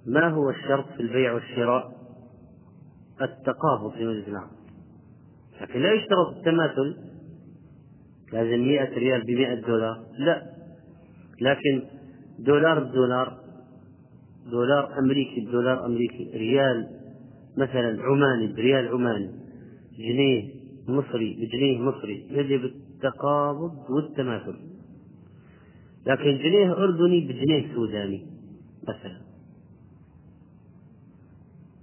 [0.07, 1.95] ما هو الشرط في البيع والشراء؟
[3.21, 4.55] التقابض في مجلس العقد
[5.61, 6.95] لكن لا يشترط التماثل.
[8.33, 10.05] لازم مئة ريال بمئة دولار.
[10.19, 10.41] لا.
[11.41, 11.83] لكن
[12.39, 13.37] دولار بدولار
[14.51, 16.87] دولار أمريكي بدولار أمريكي ريال
[17.57, 19.31] مثلا عماني بريال عماني
[19.97, 20.49] جنيه
[20.87, 24.74] مصري بجنيه مصري يجب التقابض والتماثل.
[26.05, 28.25] لكن جنيه أردني بجنيه سوداني
[28.83, 29.21] مثلا.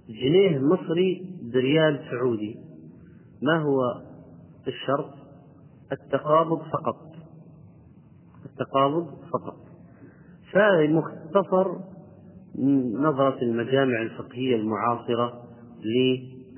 [0.09, 2.55] جنيه مصري بريال سعودي.
[3.41, 4.01] ما هو
[4.67, 5.13] الشرط؟
[5.91, 7.15] التقابض فقط.
[8.45, 9.57] التقابض فقط.
[10.51, 11.77] فهذا مختصر
[12.93, 15.43] نظرة المجامع الفقهية المعاصرة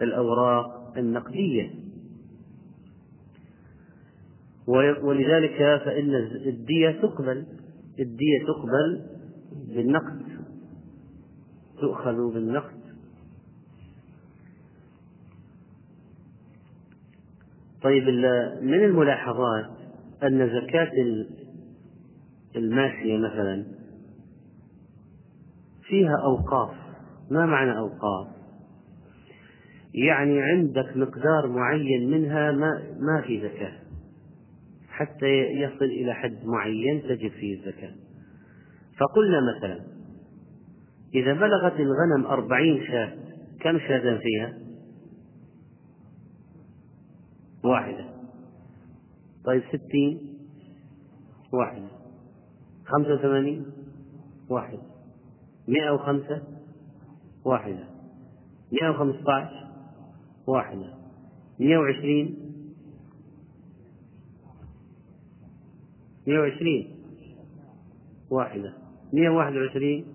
[0.02, 1.76] للأوراق النقدية.
[5.04, 7.46] ولذلك فإن الدية تقبل.
[8.00, 9.06] الدية تقبل
[9.68, 10.22] بالنقد
[11.82, 12.86] تؤخذ بالنقد.
[17.82, 18.04] طيب
[18.62, 19.70] من الملاحظات
[20.24, 20.92] أن زكاة
[22.56, 23.66] الماشية مثلا
[25.84, 26.76] فيها أوقاف.
[27.32, 28.28] ما معنى أوقاف؟
[29.94, 33.85] يعني عندك مقدار معين منها ما, ما في زكاة.
[34.96, 35.26] حتى
[35.62, 37.96] يصل إلى حد معين تجب فيه الزكاة.
[39.00, 39.86] فقلنا مثلا
[41.16, 43.18] إذا بلغت الغنم أربعين شاة
[43.60, 44.58] كم شاة فيها؟
[47.64, 48.06] واحدة.
[49.46, 50.38] طيب ستين؟
[51.54, 51.88] واحدة.
[52.86, 53.66] خمسة وثمانين؟
[54.50, 54.82] واحدة
[55.68, 56.44] مئة وخمسة؟
[57.46, 57.88] واحدة.
[58.72, 59.68] مئة وخمسة عشر؟
[60.48, 60.94] واحدة.
[61.60, 62.45] مئة وعشرين؟
[66.28, 66.96] مئة وعشرين.
[68.30, 68.74] واحدة.
[69.14, 70.06] مئة وواحد وعشرين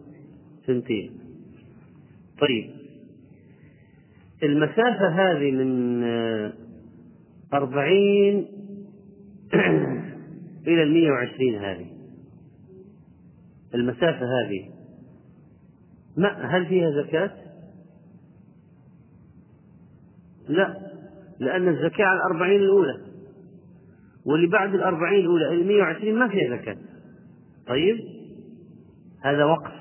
[0.66, 1.20] سنتين.
[2.40, 2.70] طيب.
[4.42, 6.02] المسافة هذه من
[7.54, 8.46] أربعين
[10.68, 11.86] إلى المئة وعشرين هذه.
[13.74, 14.70] المسافة هذه.
[16.16, 17.30] ما هل فيها زكاة؟
[20.48, 20.90] لا.
[21.38, 23.09] لأن الزكاة على الأربعين الأولى.
[24.26, 26.76] واللي بعد الأربعين الأولى المئة وعشرين ما فيها زكاة.
[27.66, 28.00] طيب؟
[29.22, 29.72] هذا وقف.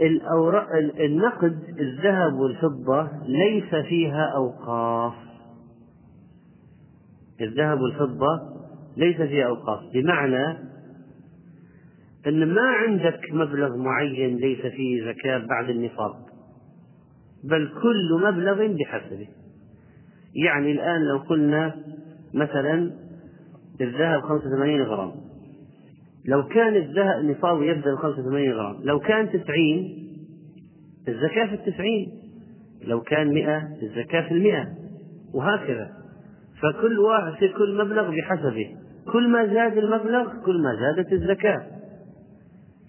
[0.00, 0.68] الأوراق
[1.00, 5.14] النقد الذهب والفضة ليس فيها أوقاف.
[7.40, 8.40] الذهب والفضة
[8.96, 9.80] ليس فيها أوقاف.
[9.94, 10.58] بمعنى
[12.26, 16.14] أن ما عندك مبلغ معين ليس فيه زكاة بعد النصاب
[17.44, 19.28] بل كل مبلغ بحسبه.
[20.34, 21.74] يعني الآن لو قلنا
[22.34, 22.92] مثلا
[23.80, 25.12] الذهب 85 غرام
[26.24, 29.44] لو كان الذهب النصاب يبدأ ب 85 غرام لو كان 90
[31.08, 32.08] الزكاة في التسعين
[32.84, 34.68] لو كان 100 الزكاة في المئة
[35.34, 35.90] وهكذا.
[36.62, 38.76] فكل واحد في كل مبلغ بحسبه
[39.12, 41.66] كل ما زاد المبلغ كل ما زادت الزكاة.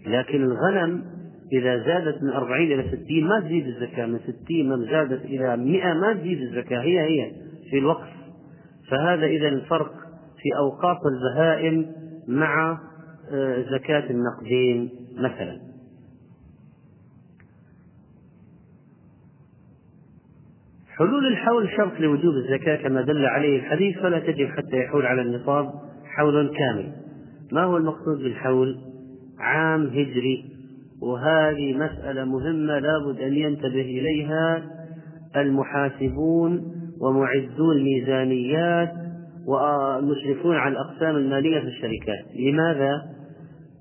[0.07, 1.03] لكن الغنم
[1.51, 4.05] إذا زادت من أربعين إلى ستين ما تزيد الزكاة.
[4.05, 6.81] من ستين من زادت إلى مئة ما تزيد الزكاة.
[6.81, 7.31] هي هي
[7.69, 8.09] في الوقف
[8.89, 9.93] فهذا إذا الفرق
[10.41, 11.91] في أوقاف البهائم
[12.27, 12.79] مع
[13.31, 15.71] آه، زكاة النقدين مثلا.
[21.01, 25.71] حلول الحول شرط لوجوب الزكاة كما دل عليه الحديث فلا تجب حتى يحول على النصاب
[26.05, 26.93] حول كامل
[27.51, 28.77] ما هو المقصود بالحول؟
[29.39, 30.50] عام هجري
[31.01, 34.63] وهذه مسألة مهمة لابد أن ينتبه إليها.
[35.35, 36.61] المحاسبون
[37.01, 38.91] ومعدو الميزانيات
[39.47, 42.25] والمشرفون على الأقسام المالية في الشركات.
[42.39, 43.01] لماذا؟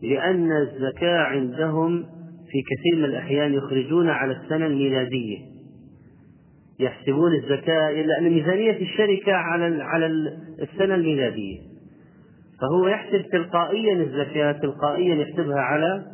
[0.02, 2.02] لأن الزكاة عندهم
[2.50, 5.38] في كثير من الأحيان يخرجون على السنة الميلادية.
[6.80, 10.06] يحسبون الزكاة لأن ميزانية الشركة على على
[10.62, 11.58] السنة الميلادية.
[12.60, 16.04] فهو يحسب تلقائيا الزكاة تلقائيا يحسبها على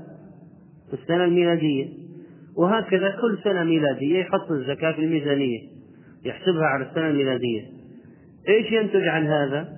[0.92, 1.88] السنة الميلادية.
[2.56, 5.60] وهكذا كل سنة ميلادية يحط الزكاة في الميزانية
[6.24, 7.62] يحسبها على السنة الميلادية.
[8.48, 9.68] إيش ينتج عن هذا؟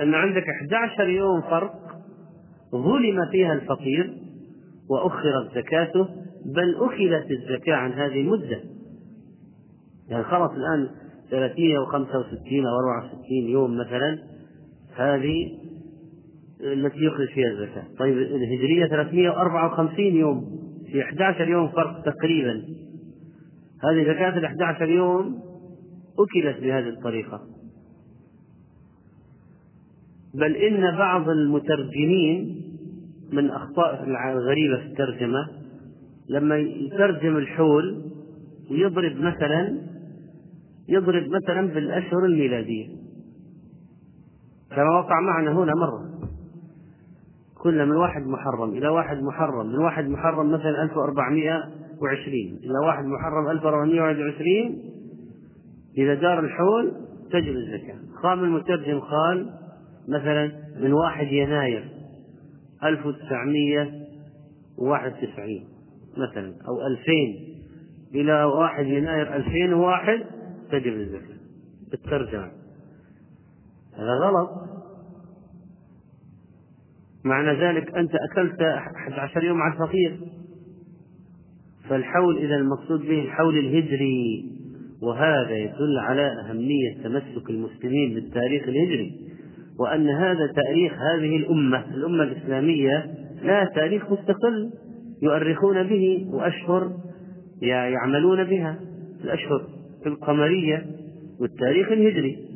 [0.00, 1.72] أن عندك 11 يوم فرق
[2.72, 4.14] ظلم فيها الفقير
[4.90, 6.08] وأخرت زكاته
[6.44, 8.60] بل أخلت الزكاة عن هذه المدة.
[10.08, 10.88] يعني خلص الآن
[11.30, 14.18] 365 أو 64 يوم مثلا
[14.96, 15.58] هذه
[16.64, 20.64] التي يخرج فيها الزكاة طيب الهجرية 354 يوم.
[20.92, 22.64] في 11 يوم فرق تقريبا.
[23.82, 25.42] هذه زكاة ال 11 يوم
[26.18, 27.40] أكلت بهذه الطريقة.
[30.34, 32.62] بل إن بعض المترجمين
[33.32, 35.48] من أخطاء الغريبة في الترجمة
[36.28, 38.02] لما يترجم الحول
[38.70, 39.78] ويضرب مثلا
[40.88, 42.88] يضرب مثلا بالأشهر الميلادية.
[44.70, 46.13] كما وقع معنا هنا مرة.
[47.64, 52.34] كنا من واحد محرم إلى واحد محرم من واحد محرم مثلا 1420
[52.64, 54.78] إلى واحد محرم 1421
[55.98, 56.92] إذا دار الحول
[57.30, 57.98] تجب الزكاة.
[58.22, 59.50] قام المترجم قال
[60.08, 61.88] مثلا من واحد يناير
[62.84, 65.64] 1991
[66.16, 67.12] مثلا أو 2000
[68.14, 70.24] إلى واحد يناير 2001
[70.70, 71.38] تجب الزكاة.
[71.90, 72.50] بالترجمة
[73.94, 74.73] هذا غلط.
[77.24, 80.18] معنى ذلك أنت أكلت 11 يوم على الفقير.
[81.88, 84.44] فالحول إذا المقصود به الحول الهجري
[85.02, 89.12] وهذا يدل على أهمية تمسك المسلمين بالتاريخ الهجري
[89.78, 94.70] وأن هذا تاريخ هذه الأمة الأمة الإسلامية لا تاريخ مستقل
[95.22, 96.92] يؤرخون به وأشهر
[97.62, 98.78] يعملون بها
[99.24, 99.66] الأشهر
[100.06, 100.86] القمرية
[101.40, 102.53] والتاريخ الهجري.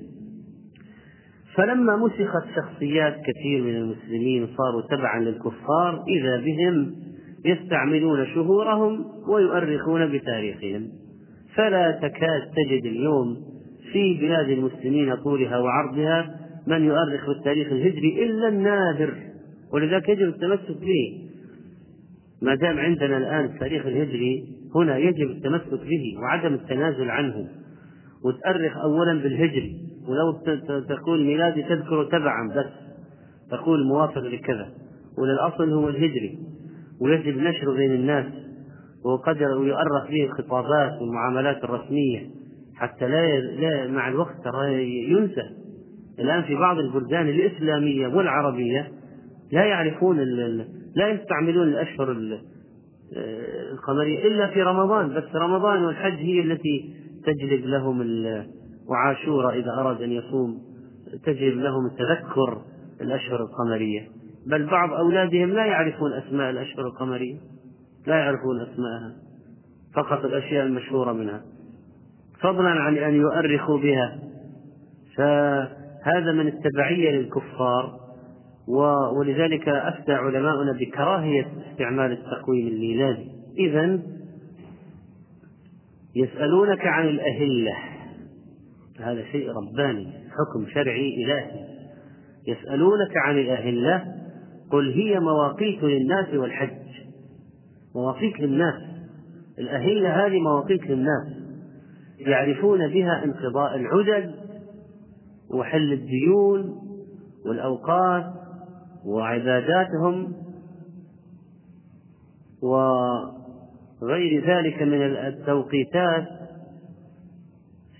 [1.58, 6.94] فلما مسخت شخصيات كثير من المسلمين صاروا تبعا للكفار إذا بهم
[7.44, 10.88] يستعملون شهورهم ويؤرخون بتاريخهم.
[11.54, 13.36] فلا تكاد تجد اليوم
[13.92, 19.14] في بلاد المسلمين طولها وعرضها من يؤرخ بالتاريخ الهجري إلا النادر.
[19.72, 21.28] ولذلك يجب التمسك به.
[22.42, 24.44] ما دام عندنا الآن التاريخ الهجري
[24.74, 27.48] هنا يجب التمسك به وعدم التنازل عنه.
[28.24, 29.87] وتأرخ أولا بالهجري.
[30.08, 30.32] ولو
[30.88, 32.72] تقول ميلادي تذكر تبعا بس
[33.50, 34.68] تقول موافق لكذا.
[35.18, 36.38] وللأصل هو الهجري
[37.00, 38.26] ويجب نشره بين الناس
[39.04, 42.30] وقد يؤرخ به الخطابات والمعاملات الرسمية
[42.76, 45.42] حتى لا, لا مع الوقت ترى ينسى.
[46.18, 48.92] الآن في بعض البلدان الإسلامية والعربية
[49.52, 50.18] لا يعرفون
[50.96, 52.16] لا يستعملون الأشهر
[53.72, 56.94] القمرية إلا في رمضان بس رمضان والحج هي التي
[57.26, 58.02] تجلب لهم
[58.88, 60.62] وعاشورا إذا أراد أن يصوم
[61.24, 62.62] تجلب لهم تذكر
[63.00, 64.08] الأشهر القمرية.
[64.46, 67.36] بل بعض أولادهم لا يعرفون أسماء الأشهر القمرية
[68.06, 69.12] لا يعرفون أسماءها
[69.94, 71.42] فقط الأشياء المشهورة منها.
[72.40, 74.18] فضلا عن أن يؤرخوا بها.
[75.16, 77.98] فهذا من التبعية للكفار
[79.18, 83.30] ولذلك أفتى علماؤنا بكراهية استعمال التقويم الميلادي.
[83.58, 84.00] إذا
[86.16, 87.97] يسألونك عن الأهلة.
[89.00, 91.68] هذا شيء رباني حكم شرعي إلهي.
[92.46, 94.04] يسألونك عن الأهلة
[94.70, 96.88] قل هي مواقيت للناس والحج.
[97.94, 98.82] مواقيت للناس.
[99.58, 101.26] الأهلة هذه مواقيت للناس.
[102.18, 104.34] يعرفون بها انقضاء العدد
[105.54, 106.74] وحل الديون
[107.46, 108.24] والأوقات
[109.06, 110.32] وعباداتهم
[112.62, 116.37] وغير ذلك من التوقيتات.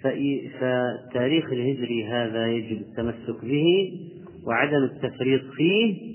[0.03, 3.93] فالتاريخ الهجري هذا يجب التمسك به
[4.47, 6.09] وعدم التفريط فيه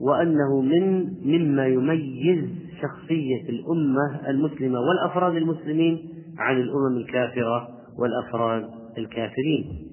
[0.00, 2.44] وأنه من مما يميز
[2.82, 6.08] شخصية الأمة المسلمة والأفراد المسلمين
[6.38, 7.68] عن الأمم الكافرة
[7.98, 9.86] والأفراد الكافرين.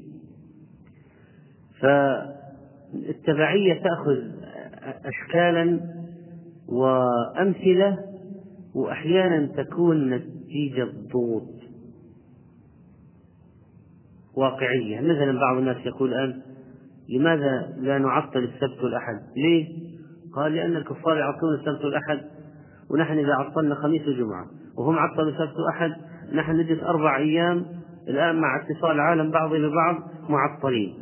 [2.94, 4.18] فالتبعية تأخذ
[5.06, 5.80] أشكالا
[6.68, 7.98] وأمثلة
[8.76, 11.57] وأحيانا تكون نتيجة ضغوط.
[14.38, 15.02] واقعية.
[15.02, 16.42] مثلا بعض الناس يقول الآن
[17.10, 19.66] لماذا لا نعطل السبت والأحد ليه
[20.36, 22.20] قال لأن الكفار يعطلون السبت والأحد
[22.92, 24.46] ونحن إذا عطلنا خميس وجمعة
[24.78, 25.92] وهم عطلوا السبت والأحد
[26.34, 27.66] نحن نجلس أربع أيام
[28.08, 29.96] الآن مع اتصال العالم بعض ببعض
[30.30, 30.94] معطلين.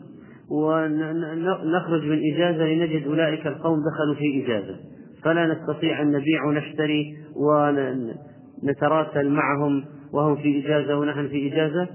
[0.52, 4.76] ونخرج من إجازة لنجد أولئك القوم دخلوا في إجازة.
[5.24, 11.88] فلا نستطيع أن نبيع ونشتري ونتراسل معهم وهم في إجازة ونحن في إجازة.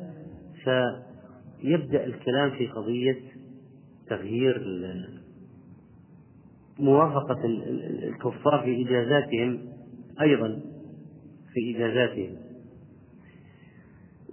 [1.61, 3.19] فيبدأ الكلام في قضية
[4.09, 4.63] تغيير
[6.79, 9.59] موافقة الكفار في إجازاتهم
[10.21, 10.61] أيضا
[11.53, 12.37] في إجازاتهم.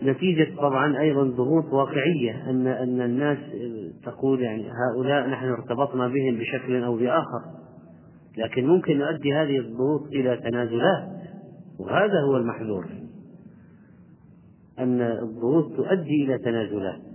[0.03, 3.38] نتيجة طبعا أيضا ضغوط واقعية أن أن الناس
[4.03, 7.41] تقول يعني هؤلاء نحن ارتبطنا بهم بشكل أو بآخر.
[8.38, 11.09] لكن ممكن يؤدي هذه الضغوط إلى تنازلات
[11.80, 12.88] وهذا هو المحذور
[14.80, 17.07] أن الضغوط تؤدي إلى تنازلات.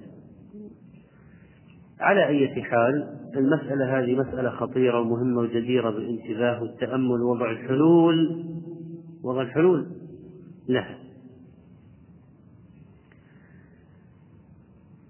[2.02, 8.44] على أي حال المسألة هذه مسألة خطيرة ومهمة وجديرة بالانتباه والتأمل ووضع الحلول
[9.24, 9.86] وضع الحلول.
[10.68, 10.98] لها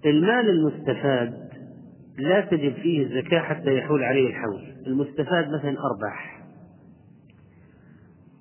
[0.05, 1.49] المال المستفاد
[2.17, 4.61] لا تجب فيه الزكاة حتى يحول عليه الحول.
[4.87, 6.43] المستفاد مثلا أرباح.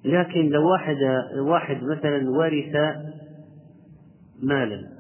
[0.05, 0.97] لكن لو واحد
[1.39, 2.77] واحد مثلا ورث
[4.43, 4.92] مالا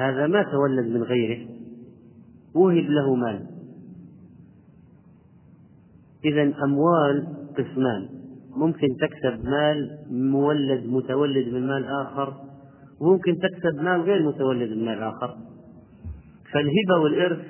[0.00, 1.48] هذا ما تولد من غيره.
[2.54, 3.46] وهب له مال.
[6.24, 7.26] إذا أموال
[7.58, 8.08] قسمان.
[8.56, 12.34] ممكن تكسب مال مولد متولد من مال آخر
[13.00, 15.36] وممكن تكسب مال غير متولد من مال آخر.
[16.52, 17.44] فالهبة والإرث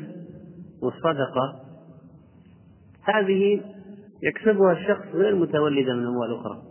[0.83, 1.61] والصدقة
[3.03, 3.61] هذه
[4.23, 6.63] يكسبها الشخص غير متولدة من أموال أخرى.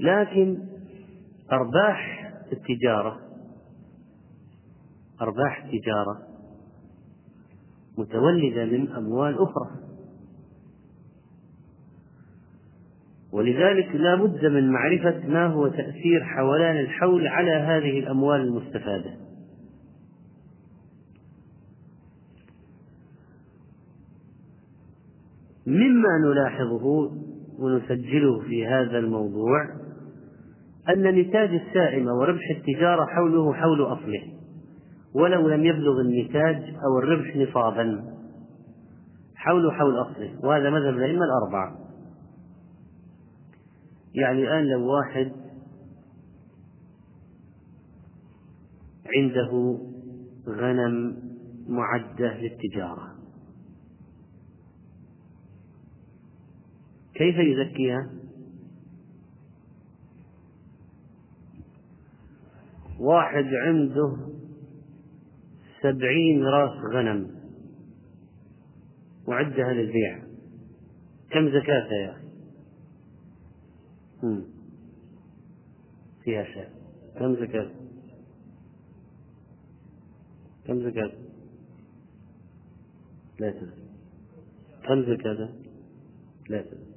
[0.00, 0.58] لكن
[1.52, 3.31] أرباح التجارة
[5.20, 6.18] أرباح التجارة
[7.98, 9.70] متولدة من أموال أخرى.
[13.32, 19.16] ولذلك لا بد من معرفة ما هو تأثير حولان الحول على هذه الأموال المستفادة.
[25.66, 27.10] مما نلاحظه
[27.58, 29.64] ونسجله في هذا الموضوع
[30.88, 34.41] أن نتاج السائمة وربح التجارة حوله حول أصله.
[35.14, 38.14] ولو لم يبلغ النتاج أو الربح نصابا.
[39.36, 40.38] حوله حول أصله.
[40.44, 41.78] وهذا مذهب الأئمة الأربعة.
[44.14, 45.32] يعني الآن لو واحد
[49.16, 49.78] عنده
[50.48, 51.16] غنم
[51.68, 53.12] معدة للتجارة
[57.14, 58.10] كيف يزكيها؟
[63.00, 64.31] واحد عنده
[65.82, 67.42] سبعين راس غنم.
[69.28, 70.18] معدها للبيع.
[71.30, 72.22] كم زكاتها يا أخي؟
[76.24, 76.68] فيها شيء.
[77.18, 77.70] كم زكاة؟
[80.66, 81.12] كم زكاة؟
[83.40, 83.72] لا تدري.
[84.88, 85.48] كم زكاة؟
[86.48, 86.92] لا تدري.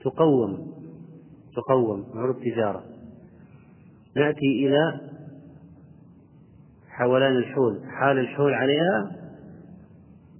[0.00, 0.72] تقوم.
[1.56, 2.18] تقوم.
[2.18, 2.91] عروض تجارة.
[4.16, 5.00] نأتي إلى
[6.88, 7.80] حولان الحول.
[8.00, 9.12] حال الحول عليها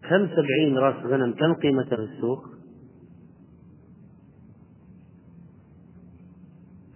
[0.03, 2.49] كم سبعين رأس غنم؟ كم قيمتها في السوق؟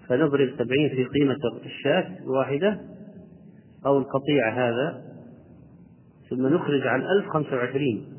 [0.09, 2.81] فنضرب سبعين في قيمة الشاة الواحدة
[3.87, 5.03] أو القطيع هذا
[6.31, 8.13] ثم نخرج عن ألف خمسة وعشرين.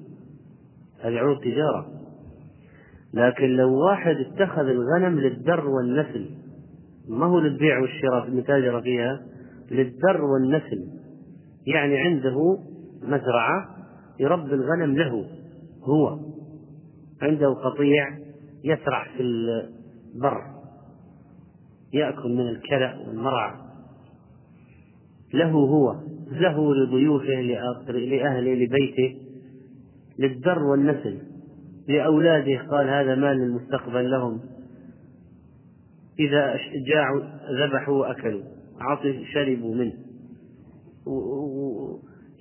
[1.01, 1.97] هذه عروض تجارة.
[3.13, 6.36] لكن لو واحد اتخذ الغنم للدر والنسل
[7.09, 9.19] ما هو للبيع والشراء في المتاجرة فيها
[9.71, 10.87] للدر والنسل.
[11.67, 12.57] يعني عنده
[13.01, 13.77] مزرعة
[14.19, 15.25] يربي الغنم له
[15.83, 16.19] هو.
[17.21, 18.17] عنده قطيع
[18.63, 20.41] يسرع في البر.
[21.93, 23.53] يأكل من الكلأ والمرعى.
[25.33, 25.95] له هو.
[26.31, 27.41] له لضيوفه
[27.89, 29.17] لأهله لبيته.
[30.19, 31.17] للدر والنسل.
[31.87, 34.39] لأولاده قال هذا مال للمستقبل لهم.
[36.19, 37.21] إذا جاعوا
[37.61, 38.43] ذبحوا وأكلوا
[38.79, 39.93] عطوا شربوا منه.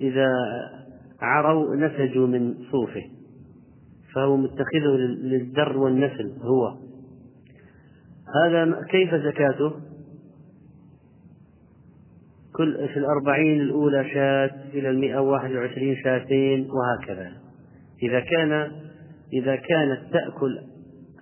[0.01, 0.27] إذا
[1.21, 3.03] عروا نسجوا من صوفه
[4.13, 6.77] فهو متخذه للدر والنسل هو.
[8.43, 9.71] هذا كيف زكاته؟
[12.55, 17.31] كل في الأربعين الأولى شاة إلى المئة واحد وعشرين شاتين وهكذا.
[18.03, 18.71] إذا كان
[19.33, 20.59] إذا كانت تأكل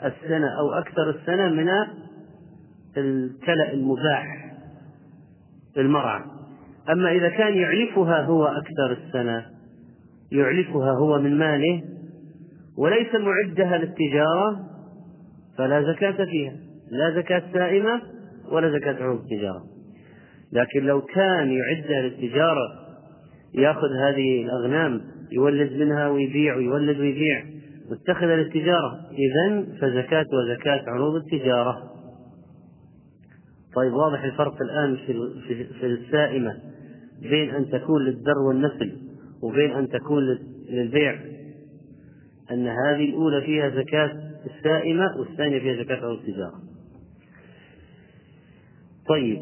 [0.03, 1.69] السنة أو أكثر السنة من
[2.97, 4.53] الكلأ المباح
[5.77, 6.21] للمرعى
[6.89, 9.45] أما إذا كان يعلفها هو أكثر السنة
[10.31, 11.83] يعلفها هو من ماله
[12.77, 14.59] وليس معدها للتجارة
[15.57, 16.53] فلا زكاة فيها
[16.91, 18.01] لا زكاة سائمة
[18.51, 19.63] ولا زكاة عروض التجارة
[20.53, 22.85] لكن لو كان يعدها للتجارة
[23.53, 27.43] يأخذ هذه الأغنام يولد منها ويبيع ويولد ويبيع
[27.91, 31.94] متخذة للتجارة إذا فزكاة وزكاة عروض التجارة.
[33.75, 34.97] طيب واضح الفرق الآن
[35.79, 36.59] في السائمة
[37.21, 38.97] بين أن تكون للدر والنسل
[39.41, 40.23] وبين أن تكون
[40.69, 41.19] للبيع.
[42.51, 46.61] أن هذه الأولى فيها زكاة السائمة والثانية فيها زكاة عروض التجارة.
[49.09, 49.41] طيب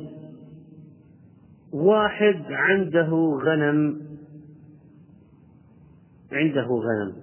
[1.74, 4.02] واحد عنده غنم
[6.32, 7.16] عنده غنم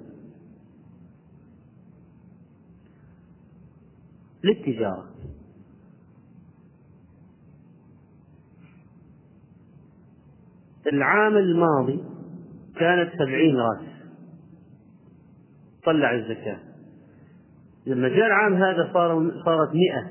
[4.45, 5.11] للتجارة.
[10.87, 12.01] العام الماضي
[12.77, 13.87] كانت سبعين راس
[15.85, 16.59] طلع الزكاة.
[17.87, 20.11] لما جاء العام هذا صار صارت مئة.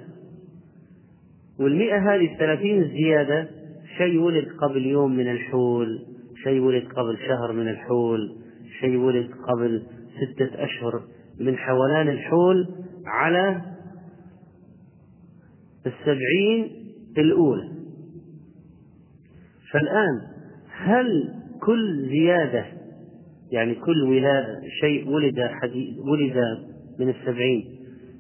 [1.60, 3.50] والمئة هذه الثلاثين الزيادة
[3.98, 6.06] شيء ولد قبل يوم من الحول
[6.44, 8.36] شيء ولد قبل شهر من الحول
[8.80, 9.84] شيء ولد قبل
[10.18, 11.02] ستة أشهر
[11.40, 12.68] من حولان الحول
[13.06, 13.62] على
[15.86, 16.72] السبعين
[17.18, 17.70] الأولى.
[19.72, 20.39] فالآن
[20.80, 22.66] هل كل زيادة
[23.52, 26.38] يعني كل ولادة شيء ولد حديث ولد
[27.00, 27.80] من السبعين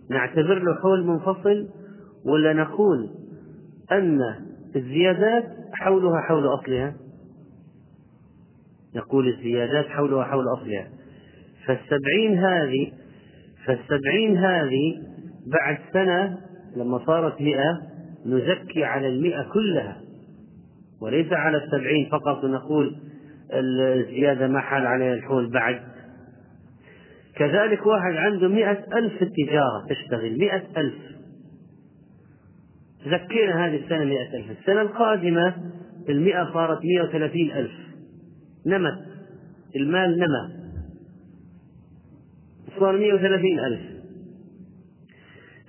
[0.09, 1.67] نعتبر له حول منفصل
[2.25, 3.09] ولا نقول
[3.91, 4.19] أن
[4.75, 6.95] الزيادات حولها حول أصلها؟
[8.95, 10.87] نقول الزيادات حولها حول أصلها.
[11.65, 12.91] فالسبعين هذه
[13.65, 15.03] فالسبعين هذه
[15.47, 16.37] بعد سنة
[16.75, 17.81] لما صارت مئة
[18.25, 20.01] نزكي على المئة كلها.
[21.01, 22.95] وليس على السبعين فقط نقول
[23.53, 25.81] الزيادة ما حال عليها الحول بعد.
[27.35, 30.95] كذلك واحد عنده مئة ألف في التجارة تشتغل مئة ألف.
[33.05, 34.59] زكينا هذه السنة مئة ألف.
[34.59, 35.55] السنة القادمة
[36.09, 37.71] المئة صارت مئة وثلاثين ألف.
[38.65, 38.99] نمت.
[39.75, 40.59] المال نمى.
[42.79, 43.81] صار مئة وثلاثين ألف.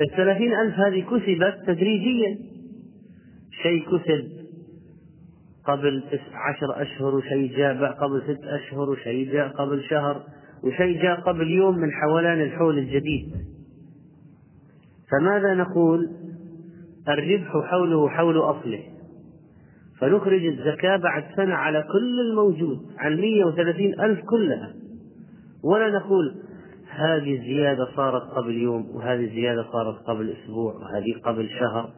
[0.00, 2.38] الثلاثين ألف هذه كسبت تدريجيا.
[3.62, 4.39] شيء كسب
[5.66, 6.02] قبل
[6.32, 10.22] عشر أشهر وشيء جاء قبل ست أشهر وشيء جاء قبل شهر
[10.64, 13.34] وشيء جاء قبل يوم من حولان الحول الجديد.
[15.10, 16.10] فماذا نقول؟
[17.08, 18.82] الربح حوله حول أصله.
[20.00, 24.74] فنخرج الزكاة بعد سنة على كل الموجود عن 130 ألف كلها.
[25.64, 26.34] ولا نقول
[26.90, 31.90] هذه الزيادة صارت قبل يوم وهذه الزيادة صارت قبل أسبوع وهذه قبل شهر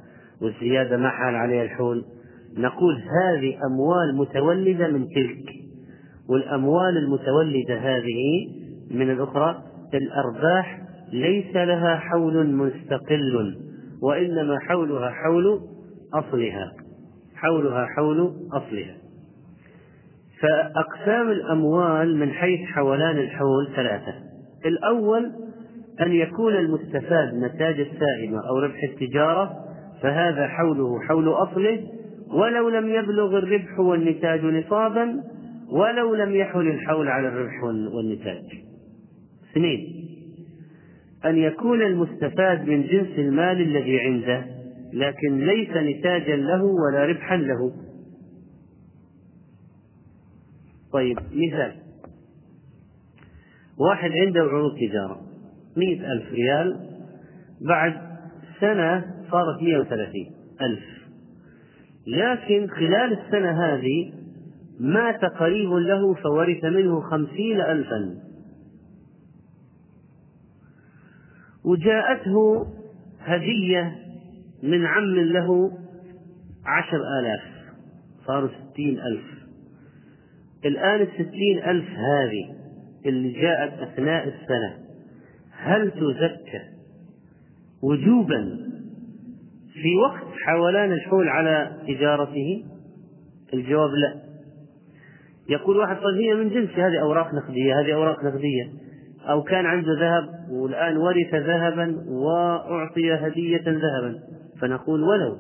[0.43, 2.05] والزيادة ما حال عليها الحول.
[2.57, 5.45] نقول هذه أموال متولدة من تلك
[6.29, 8.49] والأموال المتولدة هذه
[8.91, 9.63] من الأخرى
[9.95, 10.83] الأرباح
[11.13, 13.57] ليس لها حول مستقل
[14.03, 15.61] وإنما حولها حول
[16.15, 16.73] أصلها
[17.35, 18.95] حولها حول أصلها.
[20.41, 24.15] فأقسام الأموال من حيث حولان الحول ثلاثة.
[24.67, 25.33] الأول
[26.01, 29.53] أن يكون المستفاد نتاج السائمة أو ربح التجارة
[30.03, 31.81] فهذا حوله حول أصله
[32.33, 35.23] ولو لم يبلغ الربح والنتاج نصابا
[35.69, 37.63] ولو لم يحل الحول على الربح
[37.95, 38.45] والنتاج.
[39.51, 40.09] اثنين
[41.25, 44.47] أن يكون المستفاد من جنس المال الذي عنده
[44.93, 47.73] لكن ليس نتاجا له ولا ربحا له.
[50.93, 51.73] طيب مثال.
[53.79, 55.21] واحد عنده عروض تجارة
[55.77, 56.81] مئة ألف ريال
[57.69, 57.95] بعد
[58.61, 60.31] سنة صارت مئة وثلاثين
[60.61, 61.02] ألف.
[62.07, 64.13] لكن خلال السنة هذه
[64.81, 68.19] مات قريب له فورث منه خمسين ألفا.
[71.65, 72.67] وجاءته
[73.21, 73.97] هدية
[74.63, 75.79] من عم له
[76.67, 77.43] عشر آلاف
[78.27, 79.25] صاروا ستين ألف.
[80.65, 82.57] الآن الستين ألف هذه
[83.07, 84.79] اللي جاءت أثناء السنة
[85.51, 86.63] هل تزكى
[87.83, 88.59] وجوبا
[89.73, 92.65] في وقت حولان الحول على تجارته
[93.55, 94.23] الجواب لا.
[95.49, 98.73] يقول واحد طيب هي من جنس هذه أوراق نقدية هذه أوراق نقدية.
[99.31, 104.19] أو كان عنده ذهب والآن ورث ذهبا وأعطي هدية ذهبا.
[104.61, 105.37] فنقول ولو.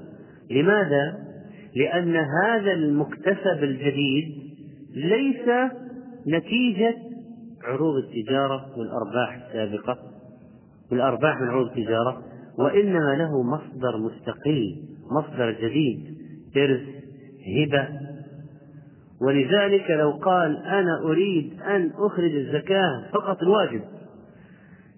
[0.51, 1.19] لماذا؟
[1.77, 4.25] لأن هذا المكتسب الجديد
[4.95, 5.71] ليس
[6.27, 6.95] نتيجة
[7.65, 9.99] عروض التجارة والأرباح السابقة.
[10.91, 12.23] والأرباح من عروض التجارة
[12.59, 14.77] وإنما له مصدر مستقل
[15.11, 16.17] مصدر جديد
[16.57, 16.83] إرث
[17.47, 17.89] هبة.
[19.23, 23.83] ولذلك لو قال أنا أريد أن أخرج الزكاة فقط الواجب.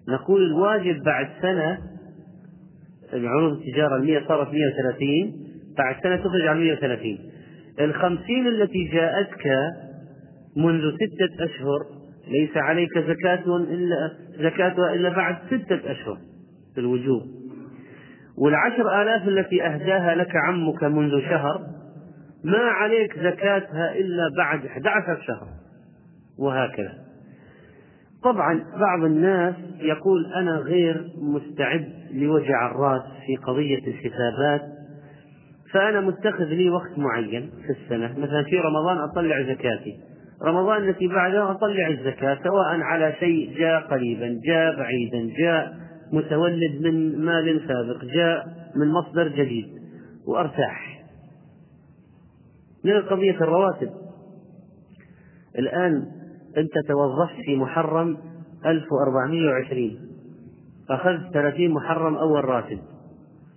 [0.07, 1.77] نقول الواجب بعد سنة
[3.13, 5.33] عروض التجارة المية صارت 130
[5.77, 7.19] بعد سنة تخرج على 130
[7.79, 9.47] الخمسين التي جاءتك
[10.57, 11.79] منذ ستة أشهر
[12.27, 16.17] ليس عليك زكاة إلا زكاتها إلا بعد ستة أشهر
[16.75, 17.21] في الوجوب.
[18.37, 21.61] والعشر آلاف التي أهداها لك عمك منذ شهر
[22.43, 25.47] ما عليك زكاتها إلا بعد 11 شهر.
[26.39, 26.93] وهكذا.
[28.23, 34.61] طبعا بعض الناس يقول أنا غير مستعد لوجع الرأس في قضية الحسابات
[35.73, 38.19] فأنا متخذ لي وقت معين في السنة.
[38.19, 39.93] مثلا في رمضان أطلع زكاتي.
[40.43, 47.25] رمضان التي بعدها أطلع الزكاة سواء على شيء جاء قريبا جاء بعيدا جاء متولد من
[47.25, 49.67] مال سابق جاء من مصدر جديد
[50.27, 51.05] وأرتاح.
[52.83, 53.89] من قضية الرواتب.
[55.59, 56.05] الآن
[56.57, 58.17] أنت توظفت في محرم
[58.65, 59.99] 1420
[60.89, 62.79] أخذت 30 محرم أول راتب.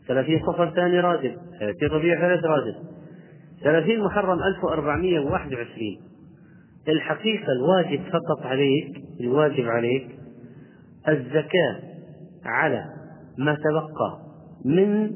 [0.08, 1.36] ثلاثين صفر ثاني راتب.
[1.60, 2.74] ثلاثين ربيع ثالث راتب.
[3.64, 6.00] ثلاثين محرم ألف وأربعمية وواحد وعشرين.
[6.88, 10.18] الحقيقة الواجب فقط عليك الواجب عليك
[11.08, 11.97] الزكاة.
[12.44, 12.84] على
[13.38, 14.18] ما تبقى
[14.64, 15.10] من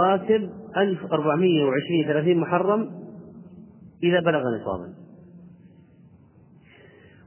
[0.00, 2.90] راتب 1420 30 محرم
[4.02, 4.94] إذا بلغ نصابا.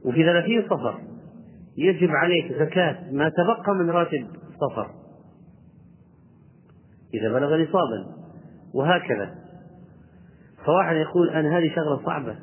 [0.04, 1.00] وفي 30 صفر
[1.76, 4.26] يجب عليك زكاة ما تبقى من راتب
[4.60, 4.90] صفر
[7.14, 8.18] إذا بلغ نصابا.
[8.74, 9.34] وهكذا.
[10.64, 12.36] فواحد يقول أنا هذه شغلة صعبة.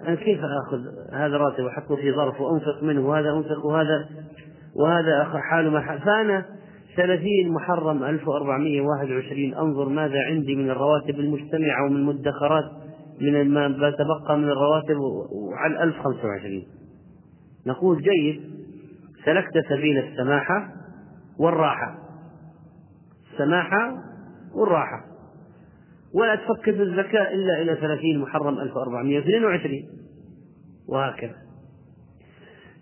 [0.00, 0.78] أنا كيف آخذ
[1.12, 4.08] هذا راتب وأحطه في ظرف وأنفق منه وهذا أنفق وهذا؟
[4.76, 6.00] وهذا حاله ما حال.
[6.00, 6.44] فأنا
[6.96, 9.54] ثلاثين محرم ألف وأربعمائة واحد وعشرين.
[9.54, 12.70] أنظر ماذا عندي من الرواتب المجتمعة ومن المدخرات
[13.20, 14.96] من ما تبقى من الرواتب
[15.92, 16.66] خمسة وعشرين.
[17.66, 18.40] نقول جيد
[19.24, 20.68] سلكت سبيل السماحة
[21.38, 21.98] والراحة.
[23.32, 23.94] السماحة
[24.54, 25.04] والراحة.
[26.14, 29.88] ولا تفكر في الزكاة إلا إلى ثلاثين محرم ألف وأربعمائة اثنين وعشرين.
[30.88, 31.34] وهكذا.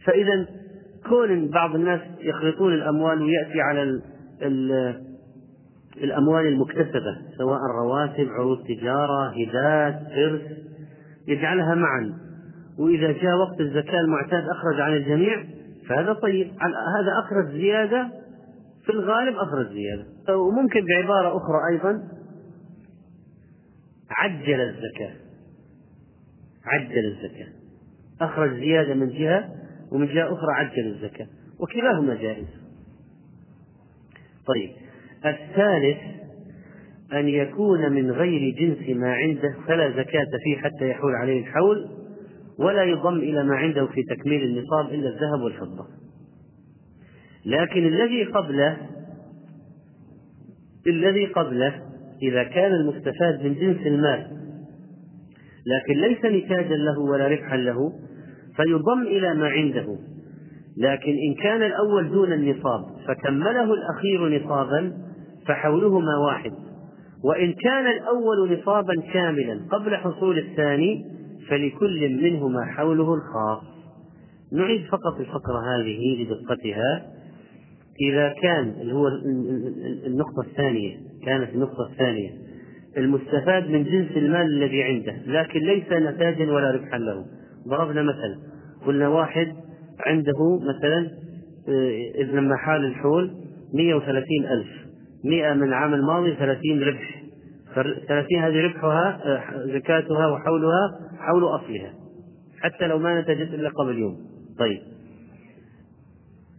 [0.05, 0.47] فإذا
[1.09, 4.03] كون بعض الناس يخلطون الأموال ويأتي على ال
[4.43, 5.11] ال
[5.97, 10.43] الأموال المكتسبة سواء رواتب عروض تجارة هدات إرث
[11.29, 12.13] يجعلها معا.
[12.79, 15.45] وإذا جاء وقت الزكاة المعتاد أخرج عن الجميع
[15.89, 16.47] فهذا طيب.
[16.73, 18.11] هذا أخرج زيادة
[18.85, 20.39] في الغالب أخرج زيادة.
[20.39, 22.03] وممكن بعبارة أخرى أيضا
[24.11, 25.15] عجل الزكاة.
[26.65, 27.53] عجل الزكاة.
[28.21, 29.60] أخرج زيادة من جهة
[29.93, 31.27] ومن جهة أخرى عجل الزكاة.
[31.61, 32.47] وكلاهما جائز.
[34.47, 34.71] طيب.
[35.25, 35.99] الثالث
[37.13, 41.89] أن يكون من غير جنس ما عنده فلا زكاة فيه حتى يحول عليه الحول
[42.59, 45.87] ولا يضم إلى ما عنده في تكميل النصاب إلا الذهب والفضة.
[47.45, 48.77] لكن الذي قبله
[50.87, 51.83] الذي قبله
[52.23, 54.41] إذا كان المستفاد من جنس المال
[55.67, 57.93] لكن ليس نتاجا له ولا ربحا له
[58.57, 59.97] فيضم إلى ما عنده.
[60.77, 64.93] لكن إن كان الأول دون النصاب فكمله الأخير نصابا
[65.47, 66.53] فحولهما واحد.
[67.25, 71.05] وإن كان الأول نصابا كاملا قبل حصول الثاني
[71.49, 73.63] فلكل منهما حوله الخاص.
[74.53, 77.07] نعيد فقط الفقرة هذه لدقتها.
[78.01, 79.09] إذا كان هو
[80.07, 80.97] النقطة الثانية
[81.27, 82.31] كانت النقطة الثانية
[82.97, 87.25] المستفاد من جنس المال الذي عنده لكن ليس نتاجا ولا ربحا له.
[87.69, 88.39] ضربنا مثل
[88.87, 89.57] قلنا واحد
[90.07, 91.11] عنده مثلا
[91.69, 93.31] آه، إذ لما حال الحول
[93.75, 94.69] 130 ألف.
[95.25, 97.23] 100 من العام الماضي 30 ربح.
[98.09, 101.93] 30 هذه ربحها آه، زكاتها وحولها حول أصلها.
[102.61, 104.17] حتى لو ما نتجت إلا قبل يوم.
[104.59, 104.81] طيب.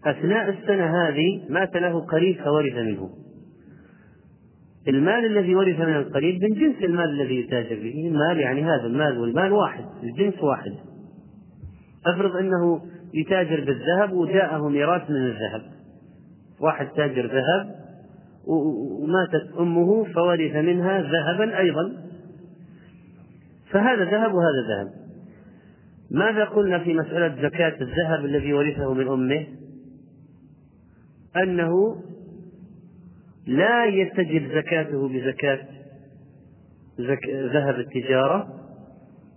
[0.06, 3.10] أثناء السنة هذه مات له قريب فورث منه.
[4.88, 8.08] المال الذي ورث من القريب من جنس المال الذي يتاجر به.
[8.08, 10.91] المال يعني هذا المال والمال واحد الجنس واحد.
[12.06, 12.82] افرض انه
[13.14, 15.62] يتاجر بالذهب وجاءه ميراث من الذهب.
[16.60, 17.76] واحد تاجر ذهب
[18.48, 21.94] وماتت امه فورث منها ذهبا أيضا.
[23.72, 24.92] فهذا ذهب وهذا ذهب.
[26.12, 29.48] ماذا قلنا في مسألة زكاة الذهب الذي ورثه من أمه؟
[31.44, 32.02] أنه
[33.48, 35.60] لا يستجب زكاته بزكاة
[37.00, 37.30] زك...
[37.30, 38.61] ذهب التجارة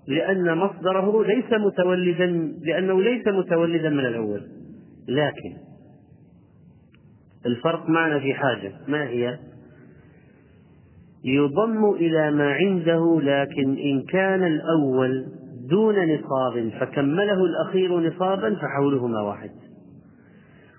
[0.09, 2.27] لأن مصدره ليس متولدا
[2.63, 4.43] لأنه ليس متولدا من الأول.
[5.09, 5.57] لكن
[7.47, 9.39] الفرق معنا في حاجة ما هي؟
[11.25, 15.27] يضم إلى ما عنده لكن إن كان الأول
[15.71, 19.51] دون نصاب فكمله الأخير نصابا فحولهما واحد.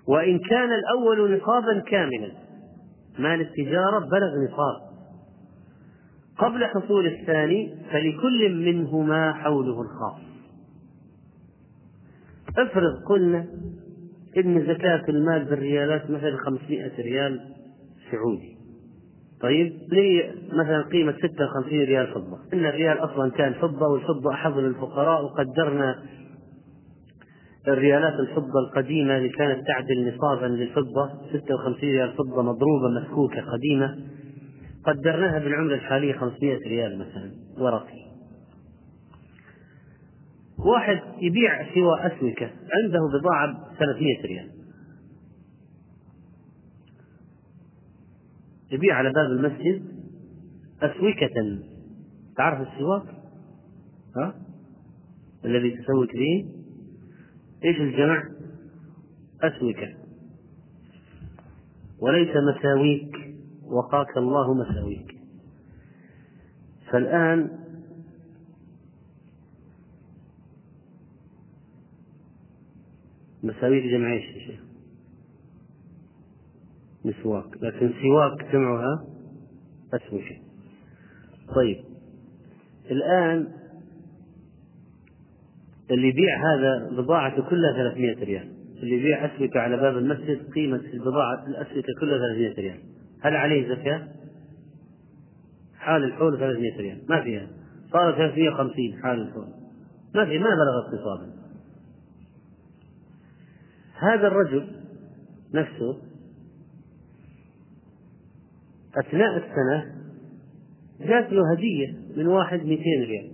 [0.08, 2.30] وإن كان الأول نصابا كاملا
[3.18, 4.85] مال التجارة بلغ نصاب.
[6.38, 10.20] قبل حصول الثاني فلكل منهما حوله الخاص.
[12.58, 13.46] افرض قلنا
[14.36, 17.40] إن زكاة المال بالريالات مثلا 500 ريال
[18.10, 18.56] سعودي.
[19.40, 25.24] طيب لي مثلا قيمة 56 ريال فضة؟ إن الريال أصلا كان فضة والفضة أحظ للفقراء
[25.24, 26.02] وقدرنا
[27.68, 31.10] الريالات الفضة القديمة اللي كانت تعدل نصابا للفضة.
[31.32, 33.96] 56 ريال فضة مضروبة مسكوكة قديمة.
[34.86, 38.06] قدرناها بالعملة الحالية 500 ريال مثلا ورقي
[40.58, 44.50] واحد يبيع سوى أسمكة عنده بضاعة ب 300 ريال
[48.72, 49.82] يبيع على باب المسجد
[50.82, 51.60] أسوكة
[52.36, 53.02] تعرف السواك؟
[54.16, 54.34] ها؟
[55.44, 56.48] الذي تسوك به
[57.64, 58.24] إيش الجمع؟
[59.42, 59.94] أسوكة
[62.00, 63.25] وليس مساويك
[63.66, 65.16] وقاك الله مساويك.
[66.90, 67.50] فالآن
[73.42, 74.60] مساويك جمع إيش يا شيخ؟
[77.04, 77.62] مسواك.
[77.62, 79.04] لكن سواك جمعها
[79.94, 80.36] أسوشة
[81.54, 81.84] طيب.
[82.90, 83.52] الآن
[85.90, 88.52] اللي يبيع هذا بضاعته كلها 300 ريال.
[88.82, 92.95] اللي يبيع أسمكة على باب المسجد قيمة البضاعة الأسمكة كلها 300 ريال.
[93.20, 94.08] هل عليه زكاة؟
[95.78, 97.02] حال الحول 300 ريال.
[97.08, 97.48] ما فيها.
[97.92, 99.48] صار 350 حال الحول.
[100.14, 101.32] ما في ما بلغت نصابا
[103.98, 104.68] هذا الرجل
[105.54, 105.98] نفسه
[108.96, 109.96] أثناء السنة
[111.00, 113.32] جات له هدية من واحد 200 ريال.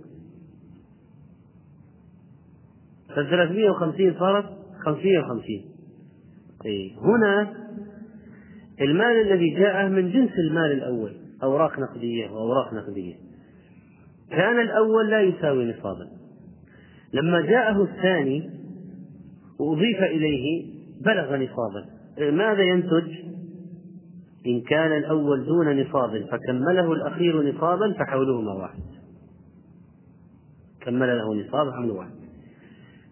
[3.15, 4.45] فال 350 صارت
[4.85, 5.73] 550
[6.65, 7.62] أي هنا
[8.81, 13.13] المال الذي جاءه من جنس المال الأول أوراق نقدية وأوراق نقدية.
[14.31, 16.07] كان الأول لا يساوي نصابا.
[17.13, 18.49] لما جاءه الثاني
[19.59, 20.73] وأضيف إليه
[21.05, 21.85] بلغ نصابا.
[22.31, 23.11] ماذا ينتج؟
[24.47, 28.83] إن كان الأول دون نصاب فكمله الأخير نصابا فحولهما واحد.
[30.81, 32.11] كمل له نصاب حمل واحد.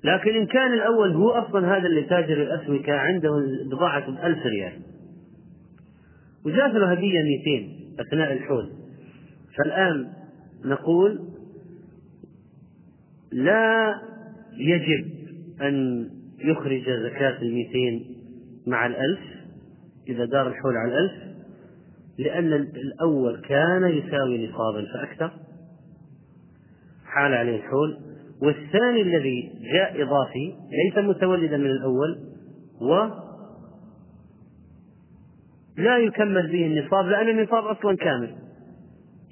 [0.04, 3.30] لكن إن كان الأول هو أصلا هذا اللي تاجر الأسمكة عنده
[3.72, 4.74] بضاعة بألف ريال.
[6.46, 8.70] وجات له هدية 200 أثناء الحول
[9.58, 10.08] فالآن
[10.66, 11.20] نقول
[13.32, 13.96] لا
[14.58, 15.06] يجب
[15.62, 16.08] أن
[16.40, 18.16] يخرج زكاة الميتين
[18.68, 19.20] مع الألف
[20.10, 21.32] إذا دار الحول على الألف
[22.18, 25.32] لأن الأول كان يساوي نصابا فأكثر.
[27.06, 27.98] حال عليه الحول.
[28.42, 30.54] والثاني الذي جاء إضافي
[30.86, 32.20] ليس متولدا من الأول
[32.82, 33.10] و
[35.78, 38.36] لا يكمل به النصاب لأن النصاب أصلا كامل.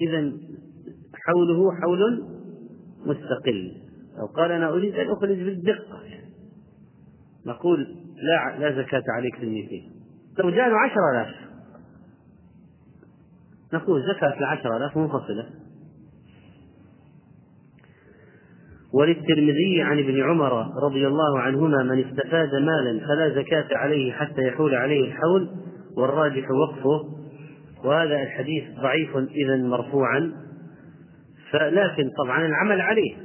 [0.01, 0.31] إذا
[1.25, 2.23] حوله حول
[3.05, 3.71] مستقل.
[4.17, 5.99] لو قال أنا أريد أن أخرج بالدقة.
[7.45, 9.91] نقول لا لا زكاة عليك في الميتين
[10.39, 11.35] لو جاء عشر آلاف.
[13.73, 15.49] نقول زكاة العشر آلاف منفصلة.
[18.93, 24.75] وللترمذي عن ابن عمر رضي الله عنهما من استفاد مالا فلا زكاة عليه حتى يحول
[24.75, 25.49] عليه الحول
[25.97, 27.19] والراجح وقفه
[27.83, 30.31] وهذا الحديث ضعيف إذا مرفوعا.
[31.51, 33.15] فلكن طبعا العمل عليه.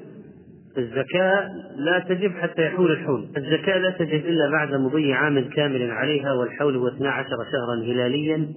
[0.78, 3.28] الزكاة لا تجب حتى يحول الحول.
[3.36, 8.48] الزكاة لا تجب إلا بعد مضي عام كامل عليها والحول هو 12 شهرا هلاليا.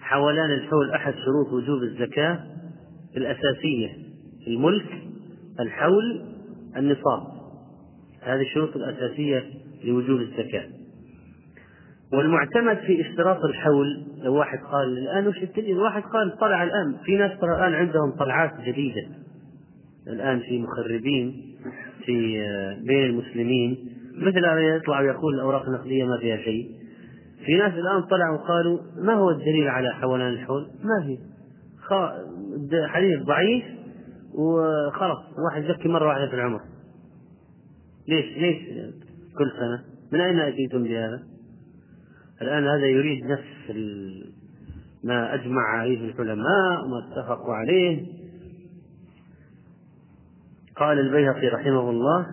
[0.00, 2.38] حولان الحول أحد شروط وجوب الزكاة
[3.16, 3.88] الأساسية
[4.46, 4.86] الملك
[5.60, 6.22] الحول
[6.76, 7.22] النصاب.
[8.22, 9.44] هذه الشروط الأساسية
[9.84, 10.77] لوجوب الزكاة.
[12.12, 16.96] والمعتمد في اشتراط الحول لو واحد قال الآن وش الدليل؟ واحد قال طلع الآن.
[17.04, 19.06] في ناس ترى الآن عندهم طلعات جديدة.
[20.06, 21.56] الآن في مخربين
[22.04, 22.40] في
[22.86, 23.78] بين المسلمين.
[24.16, 24.44] مثل
[24.76, 26.70] يطلع ويقول الأوراق النقدية ما فيها شيء.
[27.46, 31.18] في ناس الآن طلعوا وقالوا ما هو الدليل على حولان الحول؟ ما في.
[32.86, 33.64] حديث ضعيف
[34.34, 36.60] وخلاص واحد يزكي مرة واحدة في العمر.
[38.08, 38.58] ليش؟ ليش؟
[39.38, 39.84] كل سنة.
[40.12, 41.22] من أين أتيتم بهذا؟
[42.42, 43.76] الآن هذا يريد نفس
[45.04, 48.06] ما أجمع عليه العلماء وما اتفقوا عليه.
[50.76, 52.26] قال البيهقي رحمه الله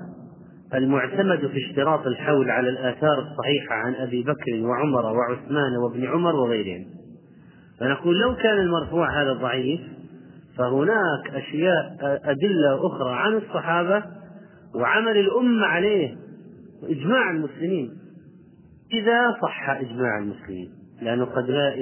[0.73, 6.85] المعتمد في اشتراط الحول على الآثار الصحيحة عن أبي بكر وعمر وعثمان وابن عمر وغيرهم.
[7.79, 9.81] فنقول لو كان المرفوع هذا ضعيف
[10.57, 14.03] فهناك أشياء أدلة أخرى عن الصحابة
[14.75, 16.15] وعمل الأمة عليه
[16.83, 18.04] وإجماع المسلمين.
[18.93, 20.69] إذا صح إجماع المسلمين
[21.01, 21.73] لأنه قد لا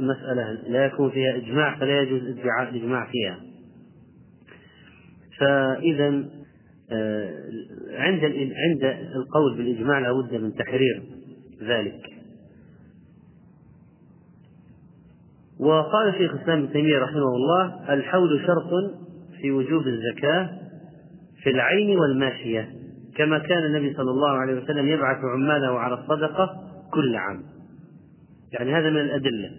[0.00, 3.40] مسألة لا يكون فيها إجماع فلا يجوز ادعاء الإجماع فيها.
[5.38, 6.24] فإذا
[6.92, 7.30] آه،
[7.90, 8.24] عند
[8.54, 8.84] عند
[9.16, 11.02] القول بالإجماع لابد من تحرير
[11.62, 12.00] ذلك.
[15.60, 18.70] وقال شيخ الإسلام ابن تيمية رحمه الله الحول شرط
[19.40, 20.50] في وجوب الزكاة
[21.42, 22.81] في العين والماشية.
[23.16, 26.50] كما كان النبي صلى الله عليه وسلم يبعث عماله على الصدقة
[26.92, 27.42] كل عام.
[28.52, 29.50] يعني هذا من الأدلة.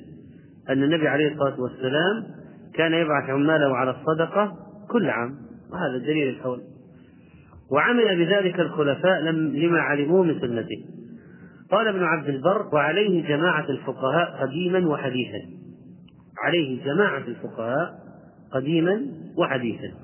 [0.69, 2.23] أن النبي عليه الصلاة والسلام
[2.73, 4.53] كان يبعث عماله على الصدقة
[4.89, 5.35] كل عام.
[5.71, 6.61] وهذا دليل الحول.
[7.71, 10.85] وعمل بذلك الخلفاء لما علموه من سنته.
[11.71, 15.39] قال ابن عبد البر وعليه جماعة الفقهاء قديما وحديثا.
[16.43, 17.93] عليه جماعة الفقهاء
[18.53, 19.01] قديما
[19.37, 20.02] وحديثا.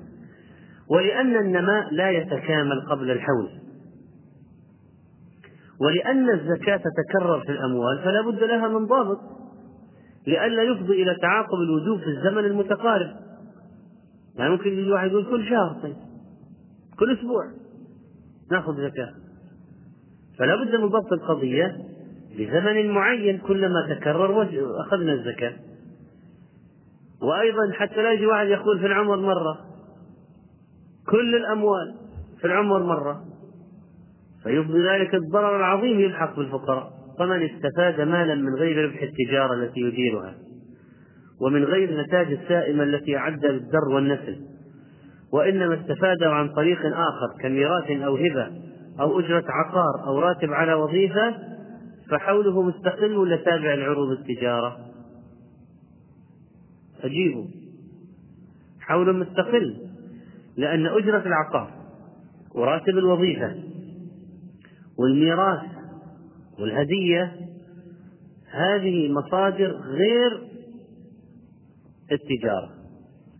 [0.90, 3.48] ولأن النماء لا يتكامل قبل الحول.
[5.80, 9.18] ولأن الزكاة تتكرر في الأموال فلا بد لها من ضابط
[10.26, 13.16] لئلا يفضي إلى تعاقب الوجوب في الزمن المتقارب.
[14.36, 15.96] يعني ممكن يجي واحد يقول كل شهر طيب
[16.98, 17.44] كل أسبوع
[18.50, 19.14] نأخذ زكاة.
[20.38, 21.76] فلا بد من ضبط القضية
[22.38, 24.42] بزمن معين كلما تكرر
[24.80, 25.52] أخذنا الزكاة.
[27.22, 29.69] وأيضا حتى لا يجي واحد يقول في العمر مرة
[31.10, 31.94] كل الأموال
[32.40, 33.24] في العمر مرة.
[34.42, 37.00] فيفضي ذلك الضرر العظيم يلحق بالفقراء.
[37.20, 40.34] فمن استفاد مالا من غير ربح التجارة التي يديرها
[41.40, 44.40] ومن غير النتاج السائمة التي أعدها للدر والنسل
[45.32, 48.50] وإنما استفاد عن طريق آخر كميراث أو هبة
[49.00, 51.34] أو أجرة عقار أو راتب على وظيفة
[52.10, 54.78] فحوله مستقل ولا تابع لعروض التجارة.
[57.04, 57.48] أجيبه.
[58.80, 59.89] حول مستقل
[60.60, 61.70] لأن أجرة العقار
[62.54, 63.54] وراتب الوظيفة
[64.98, 65.60] والميراث
[66.58, 67.32] والهدية
[68.50, 70.40] هذه مصادر غير
[72.12, 72.70] التجارة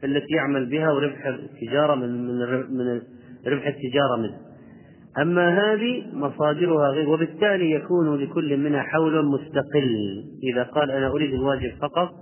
[0.04, 2.26] التي يعمل بها وربح التجارة من
[2.76, 3.02] من
[3.46, 4.38] ربح التجارة منه.
[5.22, 10.24] أما هذه مصادرها غير وبالتالي يكون لكل منها حول مستقل.
[10.52, 12.19] إذا قال أنا أريد الواجب فقط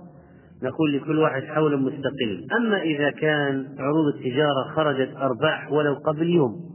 [0.63, 6.69] نقول لكل واحد حول مستقل أما إذا كان عروض التجارة خرجت أرباح ولو قبل يوم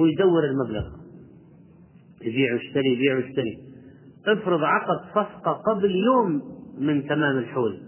[0.00, 0.86] هو يدور المبلغ.
[2.22, 3.58] يبيع ويشتري يبيع ويشتري.
[4.26, 6.42] افرض عقد صفقة قبل يوم
[6.78, 7.78] من تمام الحول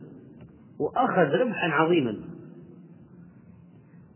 [0.81, 2.17] وأخذ ربحا عظيما.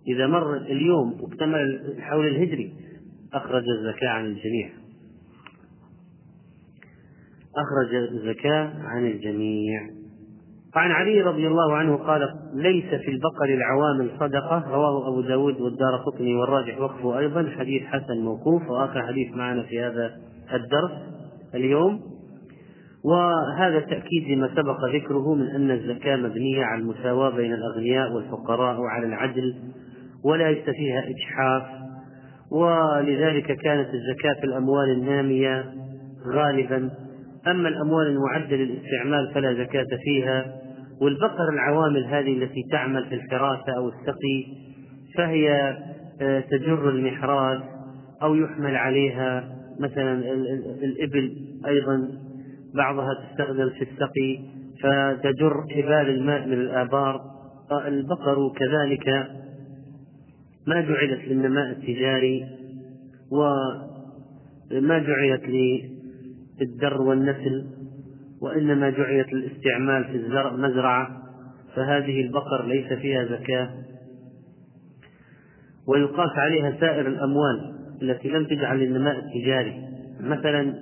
[0.09, 1.61] إذا مر اليوم واكتمل
[1.97, 2.73] الحول الهجري
[3.33, 4.71] أخرج الزكاة عن الجميع.
[7.63, 9.81] أخرج الزكاة عن الجميع.
[10.77, 15.97] وعن علي رضي الله عنه قال ليس في البقر العوامل صدقة رواه أبو داود والدار
[16.07, 17.51] قطني والراجح وقفه أيضا.
[17.59, 18.71] حديث حسن موقوف.
[18.71, 20.11] وآخر حديث معنا في هذا
[20.55, 20.93] الدرس
[21.55, 22.01] اليوم.
[23.05, 29.07] وهذا تأكيد لما سبق ذكره من أن الزكاة مبنية على المساواة بين الأغنياء والفقراء وعلى
[29.07, 29.55] العدل
[30.25, 31.63] وليس فيها إجحاف.
[32.53, 35.65] ولذلك كانت الزكاة في الأموال النامية
[36.27, 36.91] غالبا
[37.51, 40.55] أما الأموال المعدة للاستعمال فلا زكاة فيها
[41.01, 44.45] والبقر العوامل هذه التي تعمل في الحراسة أو السقي
[45.17, 45.77] فهي
[46.21, 47.63] آه، تجر المحراث
[48.23, 49.49] أو يحمل عليها
[49.81, 50.13] مثلا
[50.83, 51.37] الإبل
[51.67, 52.09] أيضا
[52.75, 54.39] بعضها تستخدم في السقي
[54.83, 57.21] فتجر حبال الماء من الآبار.
[57.87, 59.09] البقر كذلك
[60.67, 62.47] ما جعلت للنماء التجاري
[63.33, 65.43] وما جعلت
[66.63, 67.67] الدر والنسل
[68.41, 71.23] وإنما جعلت للاستعمال في الزرع مزرعة
[71.75, 73.71] فهذه البقر ليس فيها زكاة.
[75.87, 79.89] ويقاس عليها سائر الأموال التي لم تجعل للنماء التجاري.
[80.21, 80.75] مثلا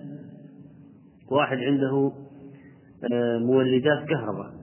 [1.31, 2.13] واحد عنده
[3.13, 4.55] آه، مولدات كهرباء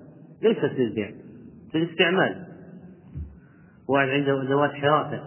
[0.41, 1.11] ليست للبيع
[1.75, 2.45] للاستعمال
[3.89, 5.23] واحد عنده أدوات حراسة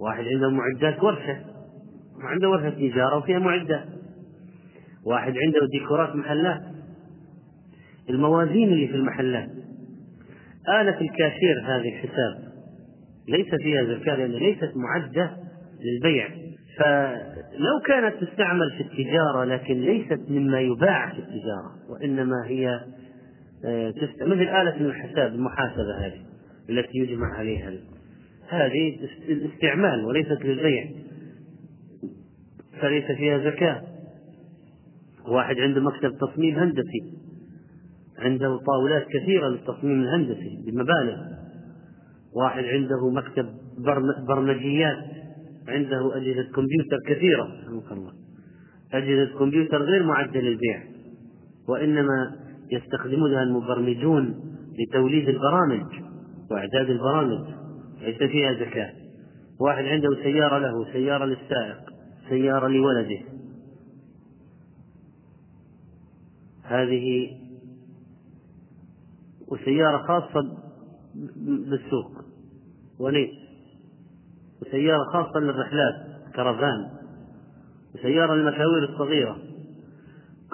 [0.00, 1.40] واحد عنده معدات ورشة
[2.16, 3.84] وعنده ورشة تجارة وفيها معدات.
[5.06, 6.62] واحد عنده ديكورات محلات.
[8.10, 9.48] الموازين اللي في المحلات.
[10.68, 12.52] آلة الكاشير هذه الحساب.
[13.28, 15.36] ليس فيها زكاة لأنها ليست معدة
[15.80, 16.28] للبيع.
[16.78, 22.80] فلو كانت تستعمل في التجارة لكن ليست مما يباع في التجارة وإنما هي
[23.64, 26.20] آه، مثل آلة الحساب المحاسبة هذه
[26.70, 27.72] التي يجمع عليها.
[28.48, 28.98] هذه
[29.28, 30.90] الاستعمال وليست للبيع.
[32.80, 33.91] فليس فيها زكاة.
[35.28, 37.00] واحد عنده مكتب تصميم هندسي
[38.18, 41.16] عنده طاولات كثيرة للتصميم الهندسي بمبالغ.
[42.36, 43.46] واحد عنده مكتب
[44.28, 44.98] برمجيات
[45.68, 48.12] عنده أجهزة كمبيوتر كثيرة رحمك الله.
[48.92, 50.82] أجهزة كمبيوتر غير معدة للبيع
[51.68, 52.36] وإنما
[52.72, 54.34] يستخدمونها المبرمجون
[54.78, 55.86] لتوليد البرامج
[56.50, 57.46] وإعداد البرامج
[58.02, 58.92] ليس فيها زكاة.
[59.60, 61.78] واحد عنده سيارة له سيارة للسائق
[62.28, 63.20] سيارة لولده.
[66.72, 67.30] هذه
[69.48, 70.58] وسيارة خاصة
[71.44, 72.12] بالسوق.
[73.00, 73.30] وليس
[74.62, 75.94] وسيارة خاصة للرحلات
[76.36, 76.90] كرفان
[77.94, 79.38] وسيارة للمشاوير الصغيرة.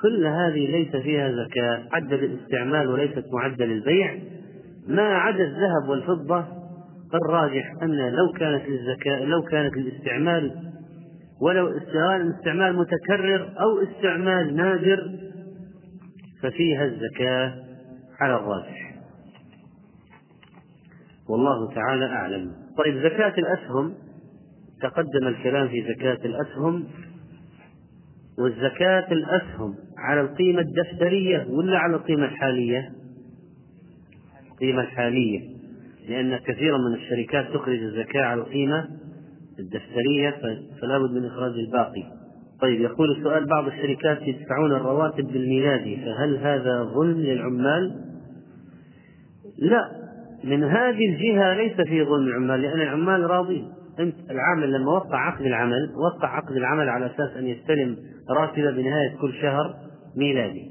[0.02, 4.18] كل هذه ليس فيها زكاة عدة للاستعمال وليست معدة للبيع.
[4.88, 6.44] ما عدا الذهب والفضة
[7.14, 10.72] الراجح أن لو كانت للزكاة لو كانت للاستعمال
[11.40, 11.68] ولو
[12.38, 15.27] استعمال متكرر أو استعمال نادر
[16.42, 17.54] ففيها الزكاة
[18.20, 18.94] على الراجح
[21.28, 22.52] والله تعالى أعلم.
[22.78, 23.94] طيب زكاة الأسهم
[24.82, 26.84] تقدم الكلام في زكاة الأسهم.
[28.38, 32.92] والزكاة الأسهم على القيمة الدفترية ولا على القيمة الحالية؟
[34.52, 35.40] القيمة الحالية
[36.08, 38.88] لأن كثيرا من الشركات تخرج الزكاة على القيمة
[39.58, 40.30] الدفترية
[40.80, 42.17] فلا بد من إخراج الباقي.
[42.62, 48.04] طيب يقول السؤال بعض الشركات يدفعون الرواتب بالميلادي فهل هذا ظلم للعمال؟
[49.58, 49.90] لا
[50.44, 55.46] من هذه الجهة ليس في ظلم العمال لأن العمال راضين أنت العامل لما وقع عقد
[55.46, 57.96] العمل وقع عقد العمل على أساس أن يستلم
[58.30, 59.74] راتبه بنهاية كل شهر
[60.16, 60.70] ميلادي.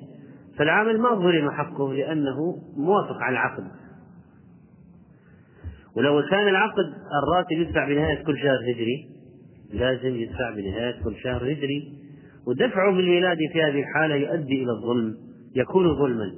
[0.57, 3.63] فالعامل ما ظلم حقه لأنه موافق على العقد.
[5.97, 9.16] ولو كان العقد الراتب يدفع بنهاية كل شهر هجري.
[9.73, 11.93] لازم يدفع بنهاية كل شهر هجري
[12.47, 15.17] ودفعه بالميلاد في هذه الحالة يؤدي إلى الظلم
[15.55, 16.31] يكون ظلما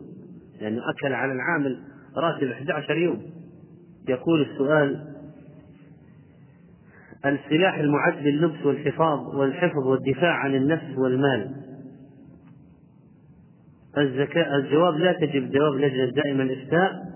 [0.61, 1.79] لأنه أكل على العامل
[2.17, 3.21] راتب 11 يوم.
[4.09, 5.09] يقول السؤال
[7.25, 11.55] السلاح المعد لللبس والحفاظ والحفظ والدفاع عن النفس والمال.
[13.97, 17.09] الزكاة الجواب لا تجب جواب لجنة دائما الإفتاء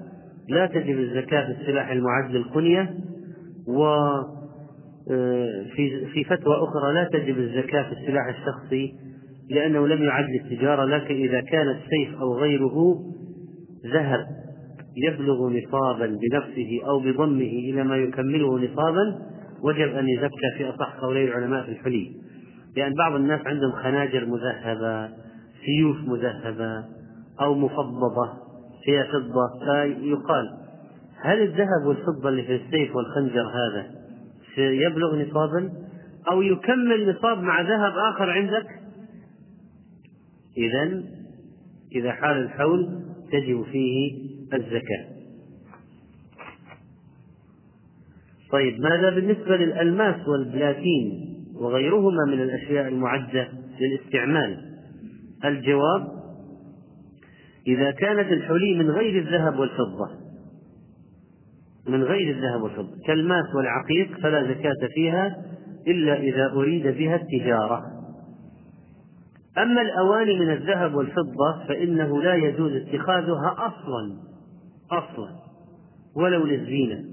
[0.50, 2.96] لا تجب الزكاة في السلاح المعد للقنية
[3.68, 3.86] و
[5.76, 8.94] في في فتوى أخرى لا تجب الزكاة في السلاح الشخصي
[9.50, 13.00] لأنه لم يعد للتجارة لكن إذا كان السيف أو غيره
[13.94, 14.26] ذهب
[14.98, 19.20] يبلغ نصابا بنفسه أو بضمه إلى ما يكمله نصابا
[19.64, 22.12] وجب أن يزكى في أصح قولي العلماء في الحلي
[22.78, 25.10] لأن بعض الناس عندهم خناجر مذهبة
[25.66, 26.86] سيوف مذهبة
[27.42, 28.30] أو مفضضة
[28.86, 30.50] فيها فضة فيقال
[31.22, 34.03] هل الذهب والفضة اللي في السيف والخنجر هذا
[34.58, 35.72] يبلغ نصابا
[36.32, 38.66] أو يكمل نصاب مع ذهب آخر عندك
[40.58, 41.04] إذا
[41.96, 44.12] إذا حال الحول تجب فيه
[44.54, 45.14] الزكاة.
[48.52, 53.48] طيب ماذا بالنسبة للألماس والبلاتين وغيرهما من الأشياء المعدة
[53.82, 54.74] للاستعمال؟
[55.46, 56.08] الجواب
[57.68, 60.23] إذا كانت الحلي من غير الذهب والفضة.
[61.88, 62.98] من غير الذهب والفضة.
[63.08, 65.36] كالماس والعقيق فلا زكاة فيها
[65.88, 67.84] إلا إذا أريد بها التجارة.
[69.58, 74.18] أما الأواني من الذهب والفضة فإنه لا يجوز اتخاذها أصلا
[74.92, 75.30] أصلا
[76.16, 77.04] ولو للزينة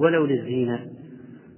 [0.00, 0.86] ولو للزينة.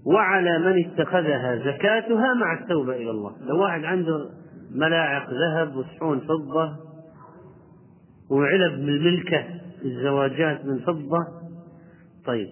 [0.07, 3.33] وعلى من اتخذها زكاتها مع التوبة إلى الله.
[3.41, 4.31] لو واحد عنده
[4.71, 6.77] ملاعق ذهب وصحون فضة
[8.31, 9.45] وعلب من الملكة
[9.85, 11.27] الزواجات من فضة.
[12.27, 12.49] طيب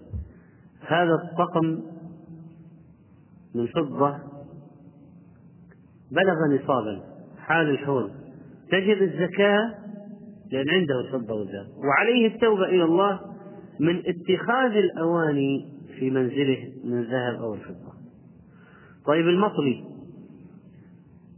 [0.87, 1.83] هذا الطقم
[3.55, 4.19] من فضة
[6.11, 7.03] بلغ نصابا
[7.39, 8.11] حال الحول.
[8.71, 9.75] تجب الزكاة
[10.53, 13.21] لأن عنده الفضة والذهب وعليه التوبة إلى الله
[13.81, 15.69] من اتخاذ الأواني
[15.99, 17.93] في منزله من الذهب أو الفضة.
[19.07, 19.85] طيب المطلي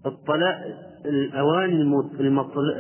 [0.07, 1.83] الطلاء الأواني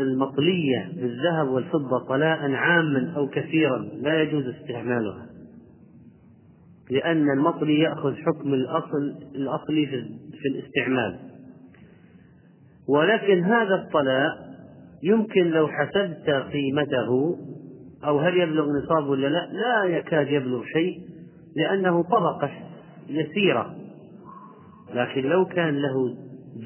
[0.00, 5.26] المطلية بالذهب والفضة طلاء عاما أو كثيرا لا يجوز استعمالها.
[6.90, 9.86] لأن المطلي يأخذ حكم الأصل الأصلي
[10.42, 11.18] في الاستعمال.
[12.88, 14.48] ولكن هذا الطلاء
[15.02, 17.38] يمكن لو حسبت قيمته
[18.04, 21.00] أو هل يبلغ نصاب ولا لا لا يكاد يبلغ شيء
[21.56, 22.50] لأنه طبقة
[23.08, 23.74] يسيرة.
[24.94, 26.16] لكن لو كان له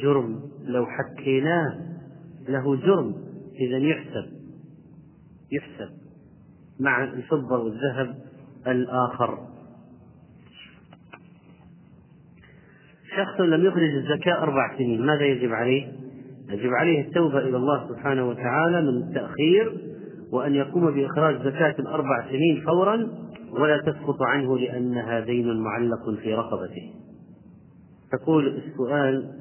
[0.03, 1.79] جرم لو حكيناه
[2.49, 3.15] له جرم
[3.61, 4.27] إذا يحسب
[5.53, 5.91] يحسب
[6.81, 8.15] مع الفضة والذهب
[8.67, 9.39] الآخر
[13.17, 15.93] شخص لم يخرج الزكاة أربع سنين ماذا يجب عليه؟
[16.49, 19.93] يجب عليه التوبة إلى الله سبحانه وتعالى من التأخير
[20.33, 23.09] وأن يقوم بإخراج زكاة الأربع سنين فورا
[23.51, 26.93] ولا تسقط عنه لأنها دين معلق في رقبته
[28.13, 29.33] تقول السؤال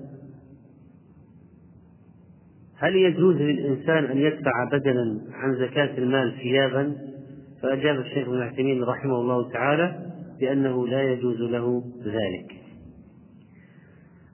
[2.81, 6.95] هل يجوز للإنسان أن يدفع بدلا عن زكاة المال ثيابا؟
[7.61, 9.99] فأجاب الشيخ ابن عثيمين رحمه الله تعالى
[10.39, 12.61] بأنه لا يجوز له ذلك.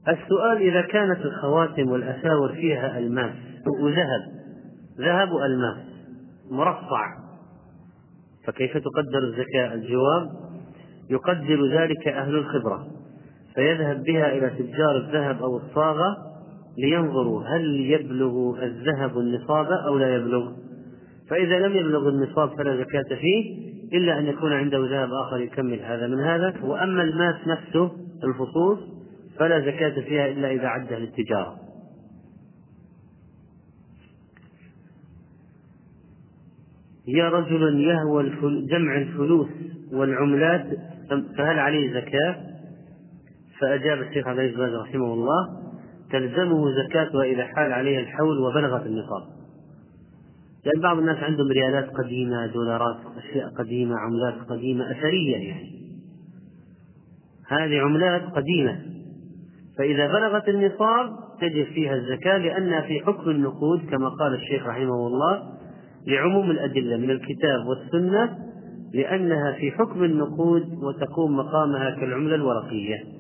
[0.08, 3.36] السؤال إذا كانت الخواتم والأساور فيها ألماس
[3.82, 4.22] وذهب
[5.00, 5.78] ذهب وألماس
[6.52, 7.06] مرصع
[8.46, 10.30] فكيف تقدر الزكاة؟ الجواب
[11.10, 12.88] يقدر ذلك أهل الخبرة
[13.56, 16.27] فيذهب بها إلى تجار الذهب أو الصاغة
[16.78, 20.52] لينظروا هل يبلغ الذهب النصاب أو لا يبلغ.
[21.30, 26.08] فإذا لم يبلغ النصاب فلا زكاة فيه إلا أن يكون عنده ذهب آخر يكمل هذا
[26.08, 26.54] من هذا.
[26.64, 27.92] وأما الماس نفسه
[28.24, 28.80] الفصوص
[29.40, 31.56] فلا زكاة فيها إلا إذا عدها للتجارة.
[37.08, 38.30] يا رجل يهوى
[38.66, 39.48] جمع الفلوس
[39.94, 40.66] والعملات
[41.38, 42.36] فهل عليه زكاة؟
[43.60, 45.67] فأجاب الشيخ عبد العزيز رحمه الله
[46.12, 49.24] تلزمه زكاتها إذا حال عليها الحول وبلغت النصاب.
[50.66, 55.78] لأن بعض الناس عندهم ريالات قديمة دولارات أشياء قديمة عملات قديمة أثرية يعني.
[57.48, 58.80] هذه عملات قديمة.
[59.78, 61.10] فإذا بلغت النصاب
[61.42, 65.44] تجب فيها الزكاة لأنها في حكم النقود كما قال الشيخ رحمه الله
[66.08, 68.38] لعموم الأدلة من الكتاب والسنة
[68.94, 73.17] لأنها في حكم النقود وتقوم مقامها كالعملة الورقية.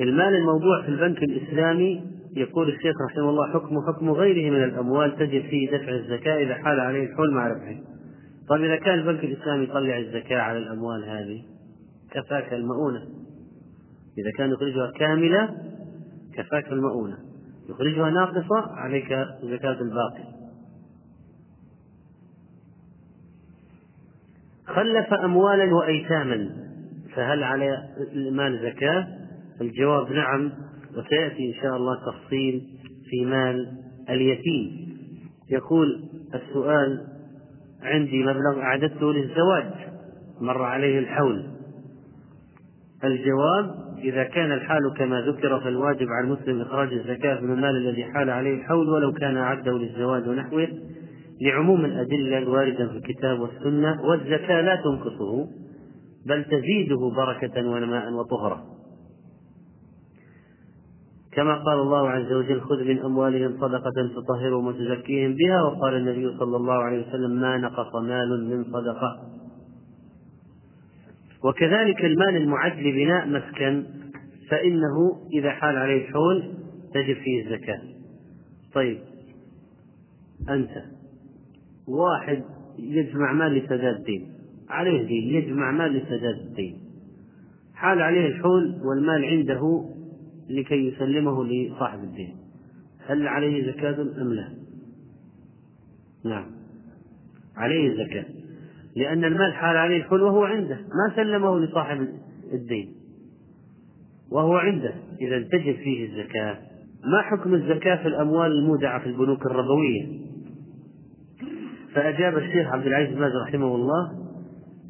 [0.00, 2.02] المال الموضوع في البنك الإسلامي
[2.36, 6.80] يقول الشيخ رحمه الله حكم حكم غيره من الأموال تجب فيه دفع الزكاة إذا حال
[6.80, 7.80] عليه الحول مع ربحه.
[8.48, 11.42] طيب إذا كان البنك الإسلامي يطلع الزكاة على الأموال هذه
[12.10, 13.00] كفاك المؤونة.
[14.18, 15.48] إذا كان يخرجها كاملة
[16.34, 17.18] كفاك المؤونة.
[17.68, 19.08] يخرجها ناقصة عليك
[19.42, 20.34] زكاة الباقي
[24.66, 26.50] خلف أموالا وأيتاما
[27.14, 29.23] فهل على المال زكاة؟
[29.60, 30.52] الجواب نعم
[30.96, 32.62] وسيأتي إن شاء الله تفصيل
[33.10, 33.68] في مال
[34.10, 34.94] اليتيم.
[35.50, 36.02] يقول
[36.34, 37.06] السؤال
[37.82, 39.72] عندي مبلغ أعددته للزواج
[40.40, 41.44] مر عليه الحول.
[43.04, 48.30] الجواب إذا كان الحال كما ذكر فالواجب على المسلم إخراج الزكاة من المال الذي حال
[48.30, 50.68] عليه الحول ولو كان أعده للزواج ونحوه.
[51.40, 55.48] لعموم الأدلة الواردة في الكتاب والسنة والزكاة لا تنقصه
[56.26, 58.73] بل تزيده بركة ونماء وطهرة.
[61.36, 65.62] كما قال الله عز وجل خذ من أموالهم صدقة تطهرهم وتزكيهم بها.
[65.62, 69.20] وقال النبي صلى الله عليه وسلم ما نقص مال من صدقة.
[71.44, 73.84] وكذلك المال المعد لبناء مسكن
[74.50, 76.42] فإنه إذا حال عليه الحول
[76.94, 77.80] تجب فيه الزكاة.
[78.74, 78.98] طيب
[80.50, 80.70] أنت
[81.88, 82.42] واحد
[82.78, 84.32] يجمع مال لسداد الدين
[84.68, 86.78] عليه دين يجمع مال لسداد الدين
[87.74, 89.84] حال عليه الحول والمال عنده
[90.50, 92.36] لكي يسلمه لصاحب الدين.
[93.06, 94.48] هل عليه زكاة أم لا؟
[96.24, 96.46] نعم.
[97.56, 98.24] عليه زكاة.
[98.96, 100.76] لأن المال حال عليه الحول وهو عنده.
[100.76, 102.08] ما سلمه لصاحب
[102.52, 102.94] الدين.
[104.32, 104.94] وهو عنده.
[105.20, 106.58] إذا تجب فيه الزكاة.
[107.04, 110.24] ما حكم الزكاة في الأموال المودعة في البنوك الربوية؟
[111.94, 114.12] فأجاب الشيخ عبد العزيز باز رحمه الله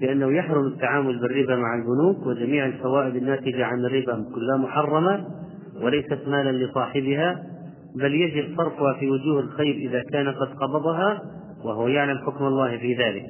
[0.00, 5.43] بأنه يحرم التعامل بالربا مع البنوك وجميع الفوائد الناتجة عن الربا كلها محرمة.
[5.82, 7.44] وليست مالا لصاحبها
[7.94, 11.22] بل يجب صرفها في وجوه الخير إذا كان قد قبضها
[11.64, 13.26] وهو يعلم حكم الله في ذلك.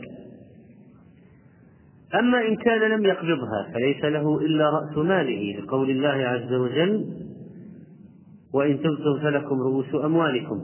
[2.15, 7.05] أما إن كان لم يقبضها فليس له إلا رأس ماله لقول الله عز وجل
[8.55, 10.61] وإن تبتم فلكم رؤوس أموالكم.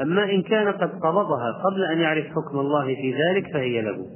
[0.00, 4.06] أما إن كان قد قبضها قبل أن يعرف حكم الله في ذلك فهي له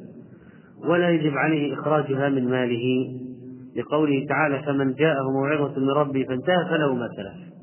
[0.84, 3.14] ولا يجب عليه إخراجها من ماله.
[3.76, 7.54] لقوله تعالى فمن جاءه موعظة من ربه فانتهى فله ما سلف.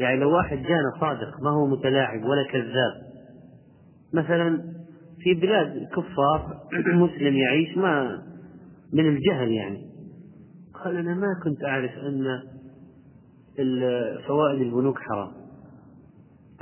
[0.00, 2.92] يعني لو واحد جانا صادق ما هو متلاعب ولا كذاب.
[4.12, 4.62] مثلا
[5.18, 6.60] في بلاد كفار
[7.04, 8.22] مسلم يعيش ما
[8.92, 9.84] من الجهل يعني.
[10.84, 12.42] قال أنا ما كنت أعرف أن
[14.26, 15.32] فوائد البنوك حرام.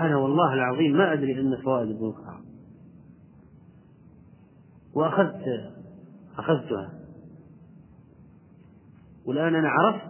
[0.01, 2.43] أنا والله العظيم ما أدري أن فوائد البنوك حرام.
[4.95, 5.45] وأخذت
[6.39, 7.02] أخذتها.
[9.27, 10.07] والآن أنا عرفت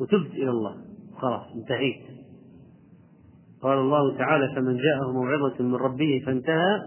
[0.00, 0.76] وتبت إلى الله.
[1.16, 2.00] خلاص انتهيت.
[3.62, 6.80] قال الله تعالى فمن جاءه موعظة من ربه فانتهى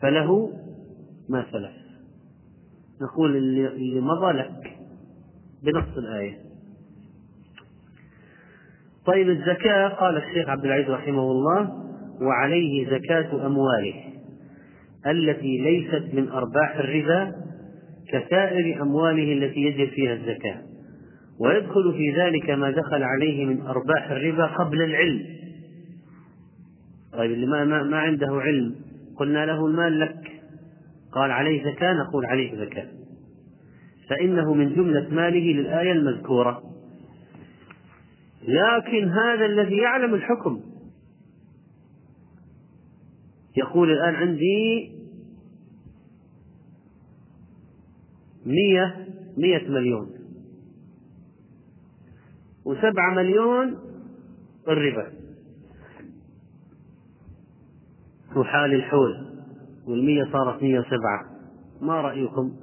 [0.00, 0.50] فله
[1.28, 1.72] ما سلف.
[3.02, 4.76] نقول اللي مضى لك
[5.62, 6.38] بنص الآية.
[9.06, 11.84] طيب الزكاة قال الشيخ عبد العزيز رحمه الله
[12.20, 13.94] وعليه زكاة أمواله
[15.06, 17.32] التي ليست من أرباح الربا
[18.08, 20.62] كسائر أمواله التي يجب فيها الزكاة.
[21.38, 25.26] ويدخل في ذلك ما دخل عليه من أرباح الربا قبل العلم.
[27.12, 28.74] طيب اللي ما, ما, ما عنده علم
[29.16, 30.42] قلنا له المال لك.
[31.12, 32.88] قال عليه زكاة نقول عليه زكاة.
[34.08, 36.62] فإنه من جملة ماله للآية المذكورة.
[38.42, 40.60] لكن هذا الذي يعلم الحكم.
[43.56, 44.90] يقول الآن عندي
[48.46, 49.06] مية
[49.36, 50.23] مية مليون.
[52.64, 53.78] وسبعة مليون
[54.68, 55.12] الربا
[58.36, 59.34] وحال الحول
[59.86, 61.24] والمية صارت مية وسبعة.
[61.80, 62.56] ما رأيكم؟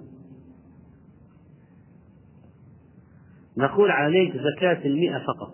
[3.58, 5.54] نقول عليك زكاة المئة فقط.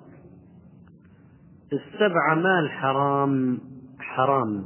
[1.74, 3.60] السبعة مال حرام
[4.00, 4.66] حرام.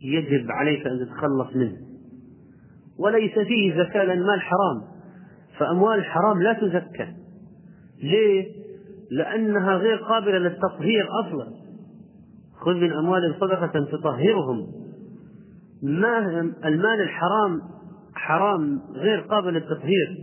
[0.00, 1.76] يجب عليك أن تتخلص منه.
[2.98, 4.82] وليس فيه زكاة لأن مال حرام.
[5.58, 7.14] فأموال الحرام لا تزكى.
[8.02, 8.67] ليه؟
[9.10, 11.46] لأنها غير قابلة للتطهير أصلا.
[12.60, 14.66] خذ من أموالهم صدقة تطهرهم.
[15.82, 17.60] ما المال الحرام
[18.14, 20.16] حرام غير قابل للتطهير.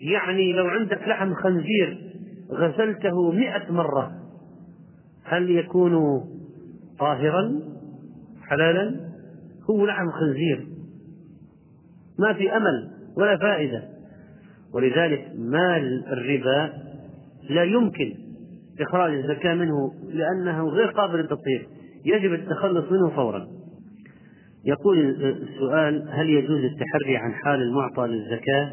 [0.00, 2.12] يعني لو عندك لحم خنزير
[2.52, 4.12] غسلته مئة مرة
[5.24, 6.24] هل يكون
[6.98, 7.60] طاهرا؟
[8.42, 9.00] حلالا؟
[9.70, 10.66] هو لحم خنزير.
[12.18, 13.82] ما في أمل ولا فائدة.
[14.74, 16.72] ولذلك مال الربا
[17.50, 18.14] لا يمكن
[18.80, 21.66] إخراج الزكاة منه لأنه غير قابل للتطهير.
[22.04, 23.48] يجب التخلص منه فورا.
[24.64, 24.98] يقول
[25.42, 28.72] السؤال هل يجوز التحري عن حال المعطى للزكاة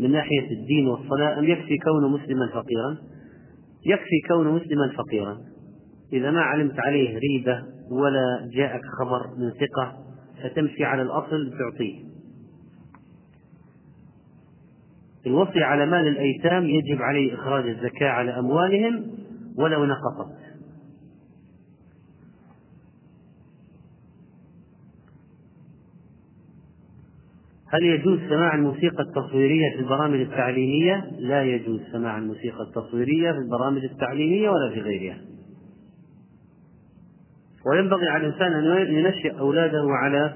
[0.00, 2.96] من ناحية الدين والصلاة أم يكفي كونه مسلما فقيرا؟
[3.86, 5.38] يكفي كونه مسلما فقيرا.
[6.12, 9.96] إذا ما علمت عليه ريبة ولا جاءك خبر من ثقة
[10.42, 12.11] فتمشي على الأصل تعطيه
[15.26, 19.04] الوصي على مال الأيتام يجب عليه إخراج الزكاة على أموالهم
[19.56, 20.42] ولو نقصت
[27.72, 33.84] هل يجوز سماع الموسيقى التصويرية في البرامج التعليمية؟ لا يجوز سماع الموسيقى التصويرية في البرامج
[33.84, 35.18] التعليمية ولا في غيرها.
[37.66, 40.34] وينبغي على الإنسان أن ينشئ أولاده على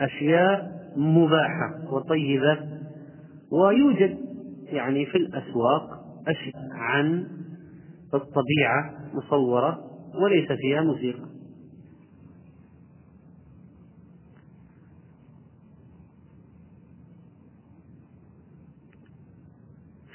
[0.00, 2.73] أشياء مباحة وطيبة
[3.54, 4.18] ويوجد
[4.66, 7.26] يعني في الأسواق أشياء عن
[8.14, 9.78] الطبيعة مصورة
[10.22, 11.34] وليس فيها موسيقى.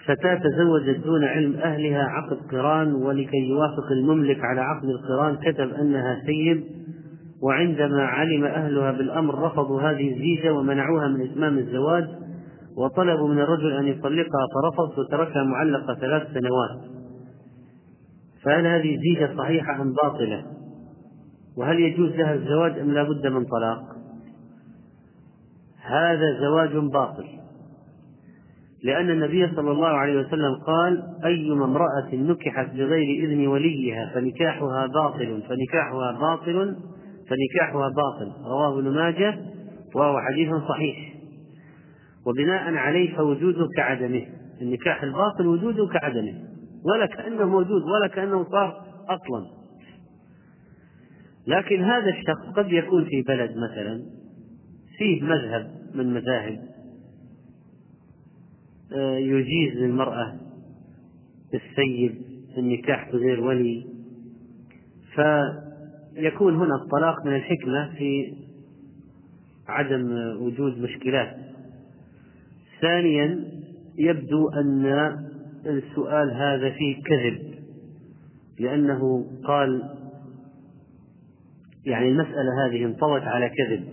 [0.05, 6.21] فتاة تزوجت دون علم أهلها عقد قران ولكي يوافق المملك على عقد القران كتب أنها
[6.25, 6.63] سيد
[7.41, 12.07] وعندما علم أهلها بالأمر رفضوا هذه الزيجة ومنعوها من إتمام الزواج
[12.79, 16.99] وطلبوا من الرجل أن يطلقها فرفض وتركها معلقة ثلاث سنوات.
[18.43, 20.45] فهل هذه الزيجة صحيحة أم باطلة؟
[21.57, 23.81] وهل يجوز لها الزواج أم لا بد من طلاق؟
[25.81, 27.25] هذا زواج باطل.
[28.83, 35.43] لأن النبي صلى الله عليه وسلم قال أيما امرأة نكحت بغير إذن وليها فنكاحها باطل
[35.49, 36.75] فنكاحها باطل
[37.29, 38.31] فنكاحها باطل.
[38.45, 39.37] رواه ابن ماجه
[39.95, 41.08] وهو حديث صحيح.
[42.25, 44.25] وبناء عليه فوجوده كعدمه.
[44.61, 46.49] النكاح الباطل وجوده كعدمه.
[46.85, 49.59] ولا كأنه موجود ولا كأنه صار أصلا.
[51.47, 54.03] لكن هذا الشخص قد يكون في بلد مثلا
[54.97, 56.69] فيه مذهب من مذاهب
[58.93, 60.39] آه، يجيز للمرأة
[61.53, 62.21] السيد
[62.57, 63.85] النكاح بغير ولي.
[65.15, 68.33] فيكون هنا الطلاق من الحكمة في
[69.67, 71.37] عدم وجود مشكلات.
[72.81, 73.45] ثانيا
[73.97, 74.85] يبدو أن
[75.65, 77.49] السؤال هذا فيه كذب
[78.59, 79.83] لأنه قال
[81.85, 83.83] يعني المسألة هذه انطوت على كذب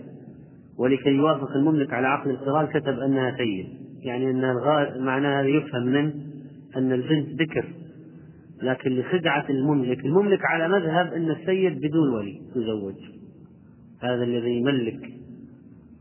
[0.77, 3.67] ولكي يوافق المملك على عقد القران كتب أنها سيد
[4.01, 4.41] يعني أن
[4.99, 6.11] معناها يفهم من
[6.77, 7.65] أن البنت بكر
[8.63, 12.95] لكن لخدعة المملك المملك على مذهب أن السيد بدون ولي تزوج.
[14.01, 15.09] هذا الذي يملك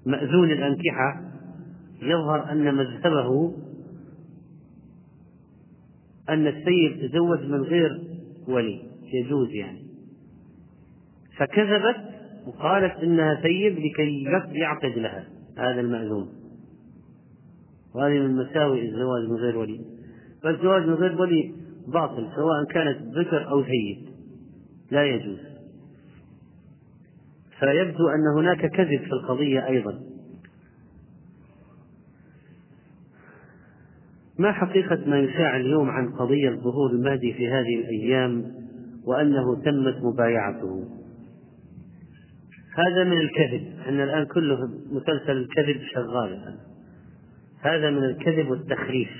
[0.06, 1.25] مأذون الأنكحة
[2.02, 3.54] يظهر أن مذهبه
[6.28, 8.02] أن السيد تزوج من غير
[8.48, 8.82] ولي
[9.12, 9.86] يجوز يعني.
[11.36, 11.96] فكذبت
[12.46, 15.24] وقالت إنها سيد لكي يعقد لها
[15.58, 16.28] هذا المأذون.
[17.94, 19.80] وهذه من مساوئ الزواج من غير ولي.
[20.42, 21.54] فالزواج من غير ولي
[21.88, 24.08] باطل سواء كانت ذكر أو سيد.
[24.90, 25.38] لا يجوز.
[27.58, 30.15] فيبدو أن هناك كذب في القضية أيضا.
[34.38, 38.44] ما حقيقة ما يشاع اليوم عن قضية ظهور المهدي في هذه الأيام
[39.06, 40.84] وأنه تمت مبايعته؟
[42.74, 44.58] هذا من الكذب أن الآن كله
[44.90, 46.56] مسلسل الكذب شغال الآن.
[47.60, 49.10] هذا من الكذب والتخريف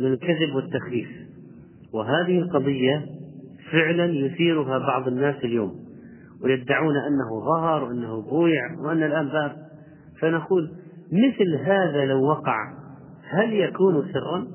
[0.00, 1.08] من الكذب والتخريف.
[1.92, 3.06] وهذه القضية
[3.72, 5.84] فعلا يثيرها بعض الناس اليوم
[6.42, 9.56] ويدعون أنه ظهر وأنه بويع وأن الآن باب.
[10.20, 10.70] فنقول
[11.12, 12.83] مثل هذا لو وقع
[13.34, 14.46] هل يكون سرا؟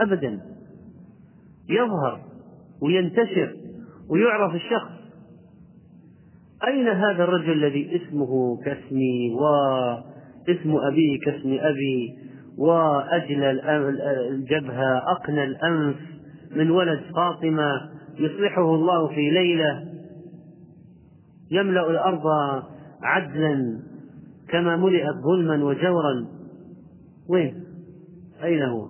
[0.00, 0.40] أبدا.
[1.68, 2.20] يظهر
[2.82, 3.56] وينتشر
[4.10, 5.00] ويعرف الشخص.
[6.66, 12.18] أين هذا الرجل الذي اسمه كاسمي واسم ابيه كاسم أبي
[12.58, 13.50] واجلى
[14.30, 15.96] الجبهة أقنى الأنف
[16.56, 19.86] من ولد فاطمة يصلحه الله في ليلة.
[21.50, 22.22] يملأ الأرض
[23.02, 23.80] عدلا.
[24.50, 26.26] كما ملئت ظلما وجورا
[27.28, 27.64] وين
[28.44, 28.88] أين هو؟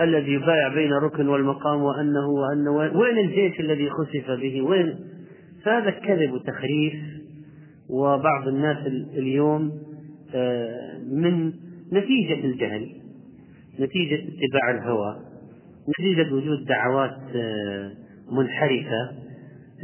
[0.00, 4.98] الذي يبايع بين الركن والمقام وأنه وأنه وين الجيش الذي خسف به؟ وين؟
[5.64, 6.94] فهذا كذب وتخريف
[7.90, 8.86] وبعض الناس
[9.16, 9.72] اليوم
[10.34, 11.52] آه، من
[11.92, 12.88] نتيجة الجهل
[13.80, 15.16] نتيجة اتباع الهوى
[15.88, 17.92] نتيجة وجود دعوات آه،
[18.32, 19.10] منحرفة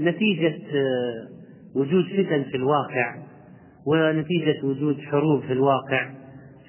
[0.01, 1.28] نتيجة آه،
[1.74, 3.25] وجود فتن في الواقع
[3.86, 6.10] ونتيجة وجود حروب في الواقع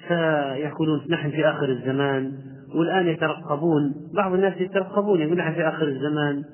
[0.08, 2.32] فيقولون نحن في آخر الزمان
[2.74, 6.44] والآن يترقبون بعض الناس يترقبون يقول نحن في آخر الزمان.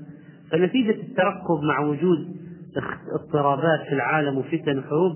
[0.51, 2.37] فنتيجة الترقب مع وجود
[3.21, 5.13] اضطرابات في العالم وفتن وحروب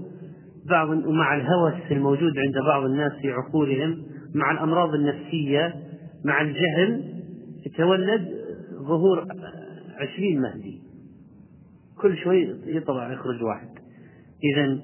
[0.68, 4.02] بعض ومع الهوس الموجود عند بعض الناس في عقولهم
[4.34, 5.74] مع الأمراض النفسية
[6.24, 7.04] مع الجهل
[7.66, 8.28] يتولد
[8.82, 9.24] ظهور
[10.00, 10.80] عشرين مهدي.
[12.00, 13.68] كل شوي يطلع يخرج واحد.
[14.44, 14.78] إذا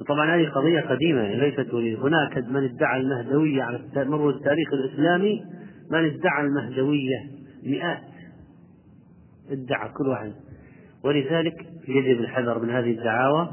[0.00, 5.44] وطبعا هذه قضية قديمة يعني ليست هناك من ادعى المهدوية على مر التاريخ الإسلامي
[5.90, 7.18] من ادعى المهدوية
[7.66, 8.02] مئات.
[9.50, 10.32] ادعى كل واحد.
[11.04, 13.48] ولذلك يجب الحذر من هذه الدعاوى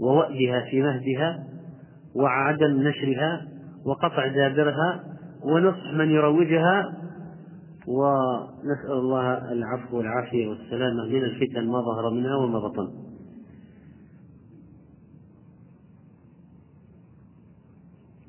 [0.00, 1.44] ووأدها في مهدها
[2.14, 3.48] وعدم نشرها
[3.86, 5.04] وقطع دابرها
[5.44, 6.92] ونصح من يروجها.
[7.88, 13.03] ونسأل الله العفو والعافية والسلامة من الفتن ما ظهر منها وما بطن.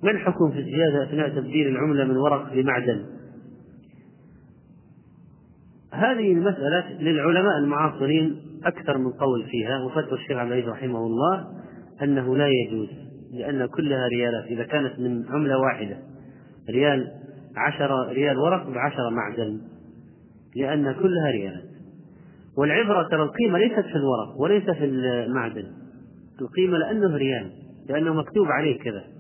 [0.06, 3.06] ما الحكم في الزيادة أثناء تبديل العملة من ورق لمعدن؟
[5.92, 11.48] هذه المسألة للعلماء المعاصرين أكثر من قول فيها وفتوى الشيخ عبد العزيز رحمه الله
[12.04, 12.90] أنه لا يجوز
[13.34, 15.98] لأن كلها ريالات إذا كانت من عملة واحدة
[16.70, 17.12] ريال
[17.58, 19.62] عشرة ريال ورق بعشرة معدن
[20.56, 21.70] لأن كلها ريالات.
[22.58, 25.66] والعبرة ترى القيمة ليست في الورق وليس في المعدن
[26.42, 27.52] القيمة لأنه ريال
[27.90, 29.15] لأنه مكتوب عليه كذا.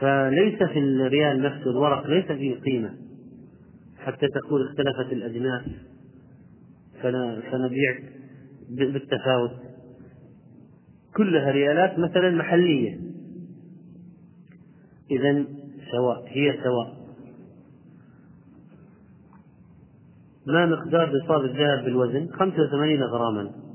[0.00, 2.94] فليس في الريال نفسه الورق ليس فيه قيمة.
[3.98, 5.62] حتى تقول اختلفت الأجناس
[7.50, 7.98] فنبيع
[8.70, 9.50] بالتفاوت.
[11.16, 13.00] كلها ريالات مثلا محلية.
[15.10, 15.44] إذا
[15.92, 16.96] سواء هي سواء.
[20.46, 23.65] ما مقدار نصاب الذهب بالوزن؟ 85 غراما.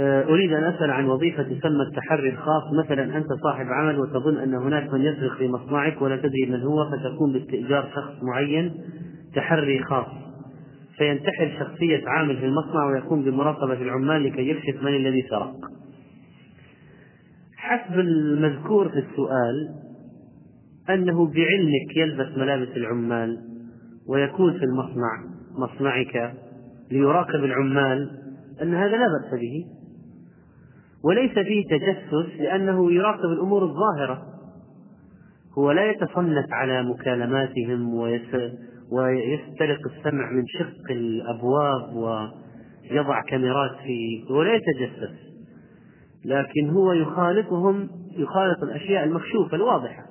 [0.00, 2.62] أريد أن أسأل عن وظيفة تسمى التحري الخاص.
[2.84, 6.90] مثلا أنت صاحب عمل وتظن أن هناك من يسرق في مصنعك ولا تدري من هو
[6.90, 8.74] فتقوم باستئجار شخص معين
[9.34, 10.06] تحري خاص.
[10.98, 15.54] فينتحل شخصية عامل في المصنع ويقوم بمراقبة العمال لكي يكشف من الذي سرق.
[17.56, 19.68] حسب المذكور في السؤال
[20.90, 23.38] أنه بعلمك يلبس ملابس العمال
[24.08, 25.24] ويكون في المصنع
[25.58, 26.34] مصنعك
[26.90, 28.10] ليراقب العمال
[28.62, 29.64] أن هذا لا بأس به.
[31.04, 34.22] وليس فيه تجسس لأنه يراقب الأمور الظاهرة.
[35.58, 37.94] هو لا يتصنت على مكالماتهم
[38.92, 45.28] ويسترق السمع من شق الأبواب ويضع كاميرات في ولا يتجسس.
[46.24, 50.04] لكن هو يخالطهم يخالط الأشياء المكشوفة الواضحة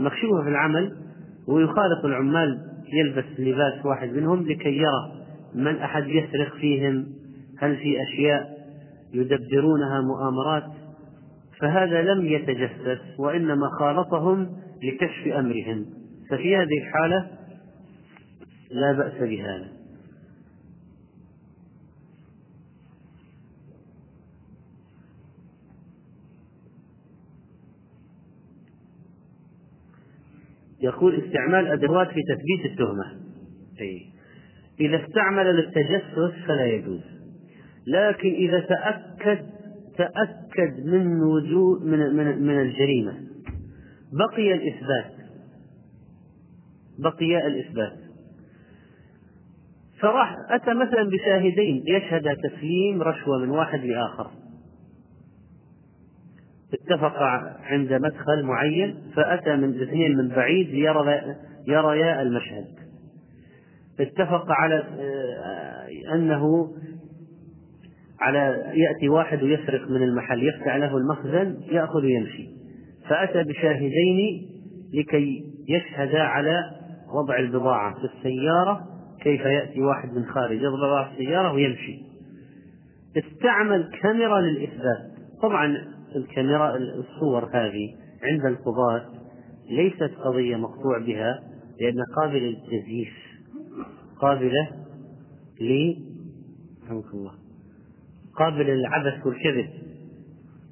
[0.00, 0.92] المكشوفة في العمل
[1.48, 2.58] ويخالط العمال
[2.92, 5.12] يلبس لباس واحد منهم لكي يرى
[5.54, 7.06] من أحد يسرق فيهم
[7.58, 8.53] هل في أشياء
[9.14, 10.64] يدبرونها مؤامرات
[11.60, 15.86] فهذا لم يتجسس وإنما خالطهم لكشف أمرهم.
[16.30, 17.30] ففي هذه الحالة
[18.70, 19.68] لا بأس بهذا.
[30.80, 33.04] يقول استعمال أدوات في تثبيت التهمة.
[33.80, 34.06] أي
[34.80, 37.13] إذا استعمل للتجسس فلا يجوز.
[37.86, 39.46] لكن إذا تأكد
[39.96, 43.20] تأكد من وجود من من من الجريمة.
[44.12, 45.12] بقي الإثبات.
[46.98, 47.98] بقي الإثبات.
[50.00, 54.30] فراح أتى مثلا بشاهدين يشهد تسليم رشوة من واحد لآخر.
[56.72, 57.22] اتفق
[57.62, 61.36] عند مدخل معين فأتى من اثنين من بعيد يرى
[61.68, 62.66] يريا المشهد.
[64.00, 66.74] اتفق على آه، أنه
[68.20, 72.48] على يأتي واحد ويسرق من المحل يفتح له المخزن يأخذ ويمشي.
[73.08, 74.48] فأتى بشاهدين
[74.94, 76.60] لكي يشهدا على
[77.14, 78.80] وضع البضاعة في السيارة
[79.22, 81.98] كيف يأتي واحد من خارج يضرب السيارة ويمشي.
[83.16, 85.14] استعمل كاميرا للإثبات.
[85.42, 85.76] طبعا
[86.16, 89.04] الكاميرا الصور هذه عند القضاة
[89.70, 91.40] ليست قضية مقطوع بها
[91.80, 93.14] لأنها قابلة للتزييف
[94.20, 94.68] قابلة
[96.84, 97.43] رحمك الله.
[98.36, 99.70] قابل للعبث والكذب.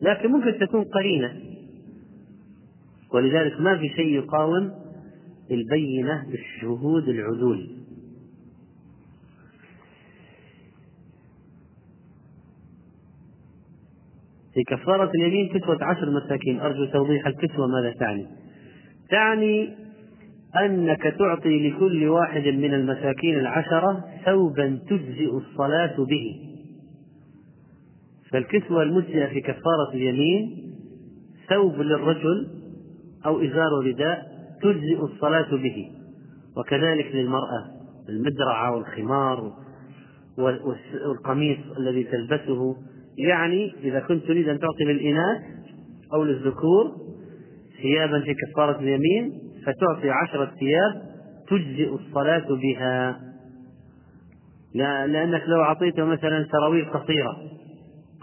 [0.03, 1.35] لكن ممكن تكون قرينة.
[3.15, 4.71] ولذلك ما في شيء يقاوم
[5.51, 7.69] البينة بالشهود العدول.
[14.55, 16.61] في كفارة اليمين كسوة عشر مساكين.
[16.61, 18.27] أرجو توضيح الكسوة ماذا تعني.
[19.11, 19.75] تعني
[20.57, 26.52] أنك تعطي لكل واحد من المساكين العشرة ثوبا تجزئ الصلاة به.
[28.33, 30.73] فالكسوة المجزئة في كفارة اليمين
[31.49, 32.49] ثوب للرجل
[33.27, 34.33] أو إزار رداء
[34.63, 35.91] تجزئ الصلاة به
[36.57, 37.65] وكذلك للمرأة
[38.09, 39.53] المدرعة والخمار
[40.39, 42.77] والقميص الذي تلبسه.
[43.19, 45.43] يعني إذا كنت تريد أن تعطي للإناث
[46.15, 46.93] أو للذكور
[47.83, 49.33] ثيابا في كفارة اليمين
[49.67, 51.03] فتعطي عشرة ثياب
[51.49, 53.21] تجزئ الصلاة بها.
[54.75, 57.37] لأنك لو أعطيته مثلا سراويل قصيرة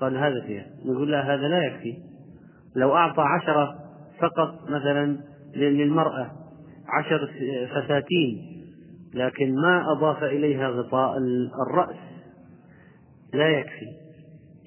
[0.01, 0.65] قال هذا فيها.
[0.85, 1.97] نقول لا هذا لا يكفي.
[2.76, 3.76] لو أعطى عشرة
[4.19, 5.17] فقط مثلا
[5.55, 6.31] للمرأة
[6.88, 7.30] عشر
[7.76, 8.63] فساتين
[9.13, 11.17] لكن ما أضاف إليها غطاء
[11.67, 11.97] الرأس
[13.34, 13.88] لا يكفي.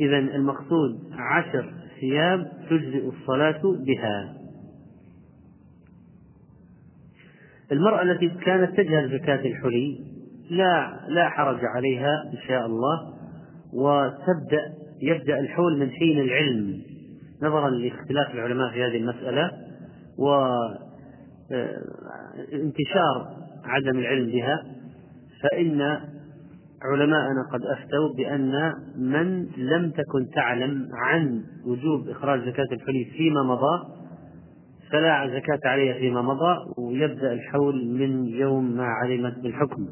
[0.00, 4.34] إذا المقصود عشر ثياب تجزئ الصلاة بها.
[7.72, 10.12] المرأة التي كانت تجهل زكاة الحلي
[10.50, 13.14] لا لا حرج عليها إن شاء الله
[13.72, 16.82] وتبدأ يبدأ الحول من حين العلم.
[17.42, 19.50] نظرا لاختلاف العلماء في هذه المسألة
[22.52, 24.64] وانتشار عدم العلم بها
[25.42, 25.80] فإن
[26.82, 33.86] علماءنا قد أفتوا بأن من لم تكن تعلم عن وجوب إخراج زكاة الحلي فيما مضى
[34.90, 39.88] فلا زكاة عليها فيما مضى ويبدأ الحول من يوم ما علمت بالحكم.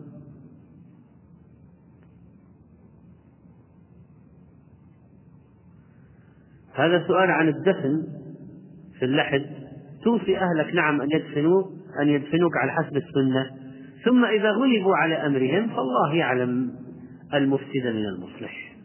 [6.74, 8.06] هذا سؤال عن الدفن
[8.98, 9.46] في اللحد.
[10.04, 11.72] توصي أهلك نعم أن يدفنوك
[12.02, 13.50] أن يدفنوك على حسب السنة.
[14.04, 16.70] ثم إذا غلبوا على أمرهم فالله يعلم
[17.34, 18.76] المفسد من المصلح.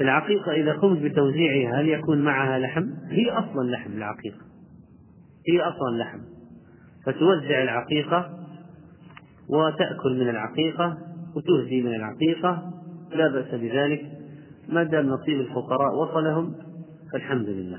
[0.00, 4.40] العقيقة إذا قمت بتوزيعها هل يكون معها لحم؟ هي أصلا لحم العقيقة.
[5.48, 6.18] هي أصلا لحم.
[7.06, 8.38] فتوزع العقيقة
[9.48, 10.98] وتأكل من العقيقة
[11.36, 12.72] وتهدي من العقيقة
[13.14, 14.18] لا بأس بذلك
[14.68, 16.54] ما دام نصيب الفقراء وصلهم
[17.12, 17.78] فالحمد لله.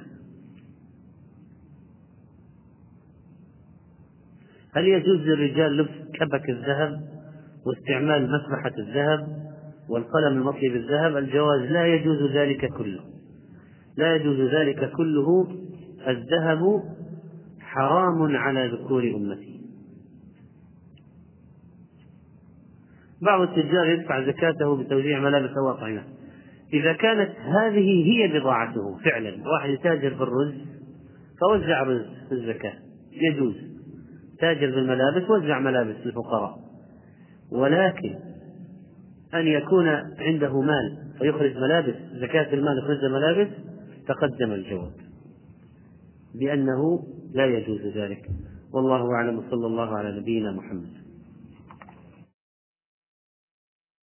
[4.76, 7.01] هل يجوز للرجال لبس كبك الذهب
[7.65, 9.43] واستعمال مسبحة الذهب
[9.89, 13.01] والقلم المطلي بالذهب الجواز لا يجوز ذلك كله.
[13.97, 15.47] لا يجوز ذلك كله.
[16.07, 16.84] الذهب
[17.60, 19.52] حرام على ذكور أمتي.
[23.25, 26.03] بعض التجار يدفع زكاته بتوزيع ملابس أو أطعمة.
[26.73, 30.53] إذا كانت هذه هي بضاعته فعلا واحد يتاجر بالرز
[31.41, 32.73] فوزع رز في الزكاة
[33.11, 33.55] يجوز.
[34.39, 36.59] تاجر بالملابس وزع ملابس للفقراء.
[37.51, 38.15] ولكن
[39.33, 39.87] أن يكون
[40.19, 43.47] عنده مال فيخرج ملابس زكاة المال يخرج ملابس
[44.07, 44.93] تقدم الجواب.
[46.39, 46.99] بأنه
[47.33, 48.25] لا يجوز ذلك.
[48.73, 51.02] والله أعلم صلى الله على نبينا محمد.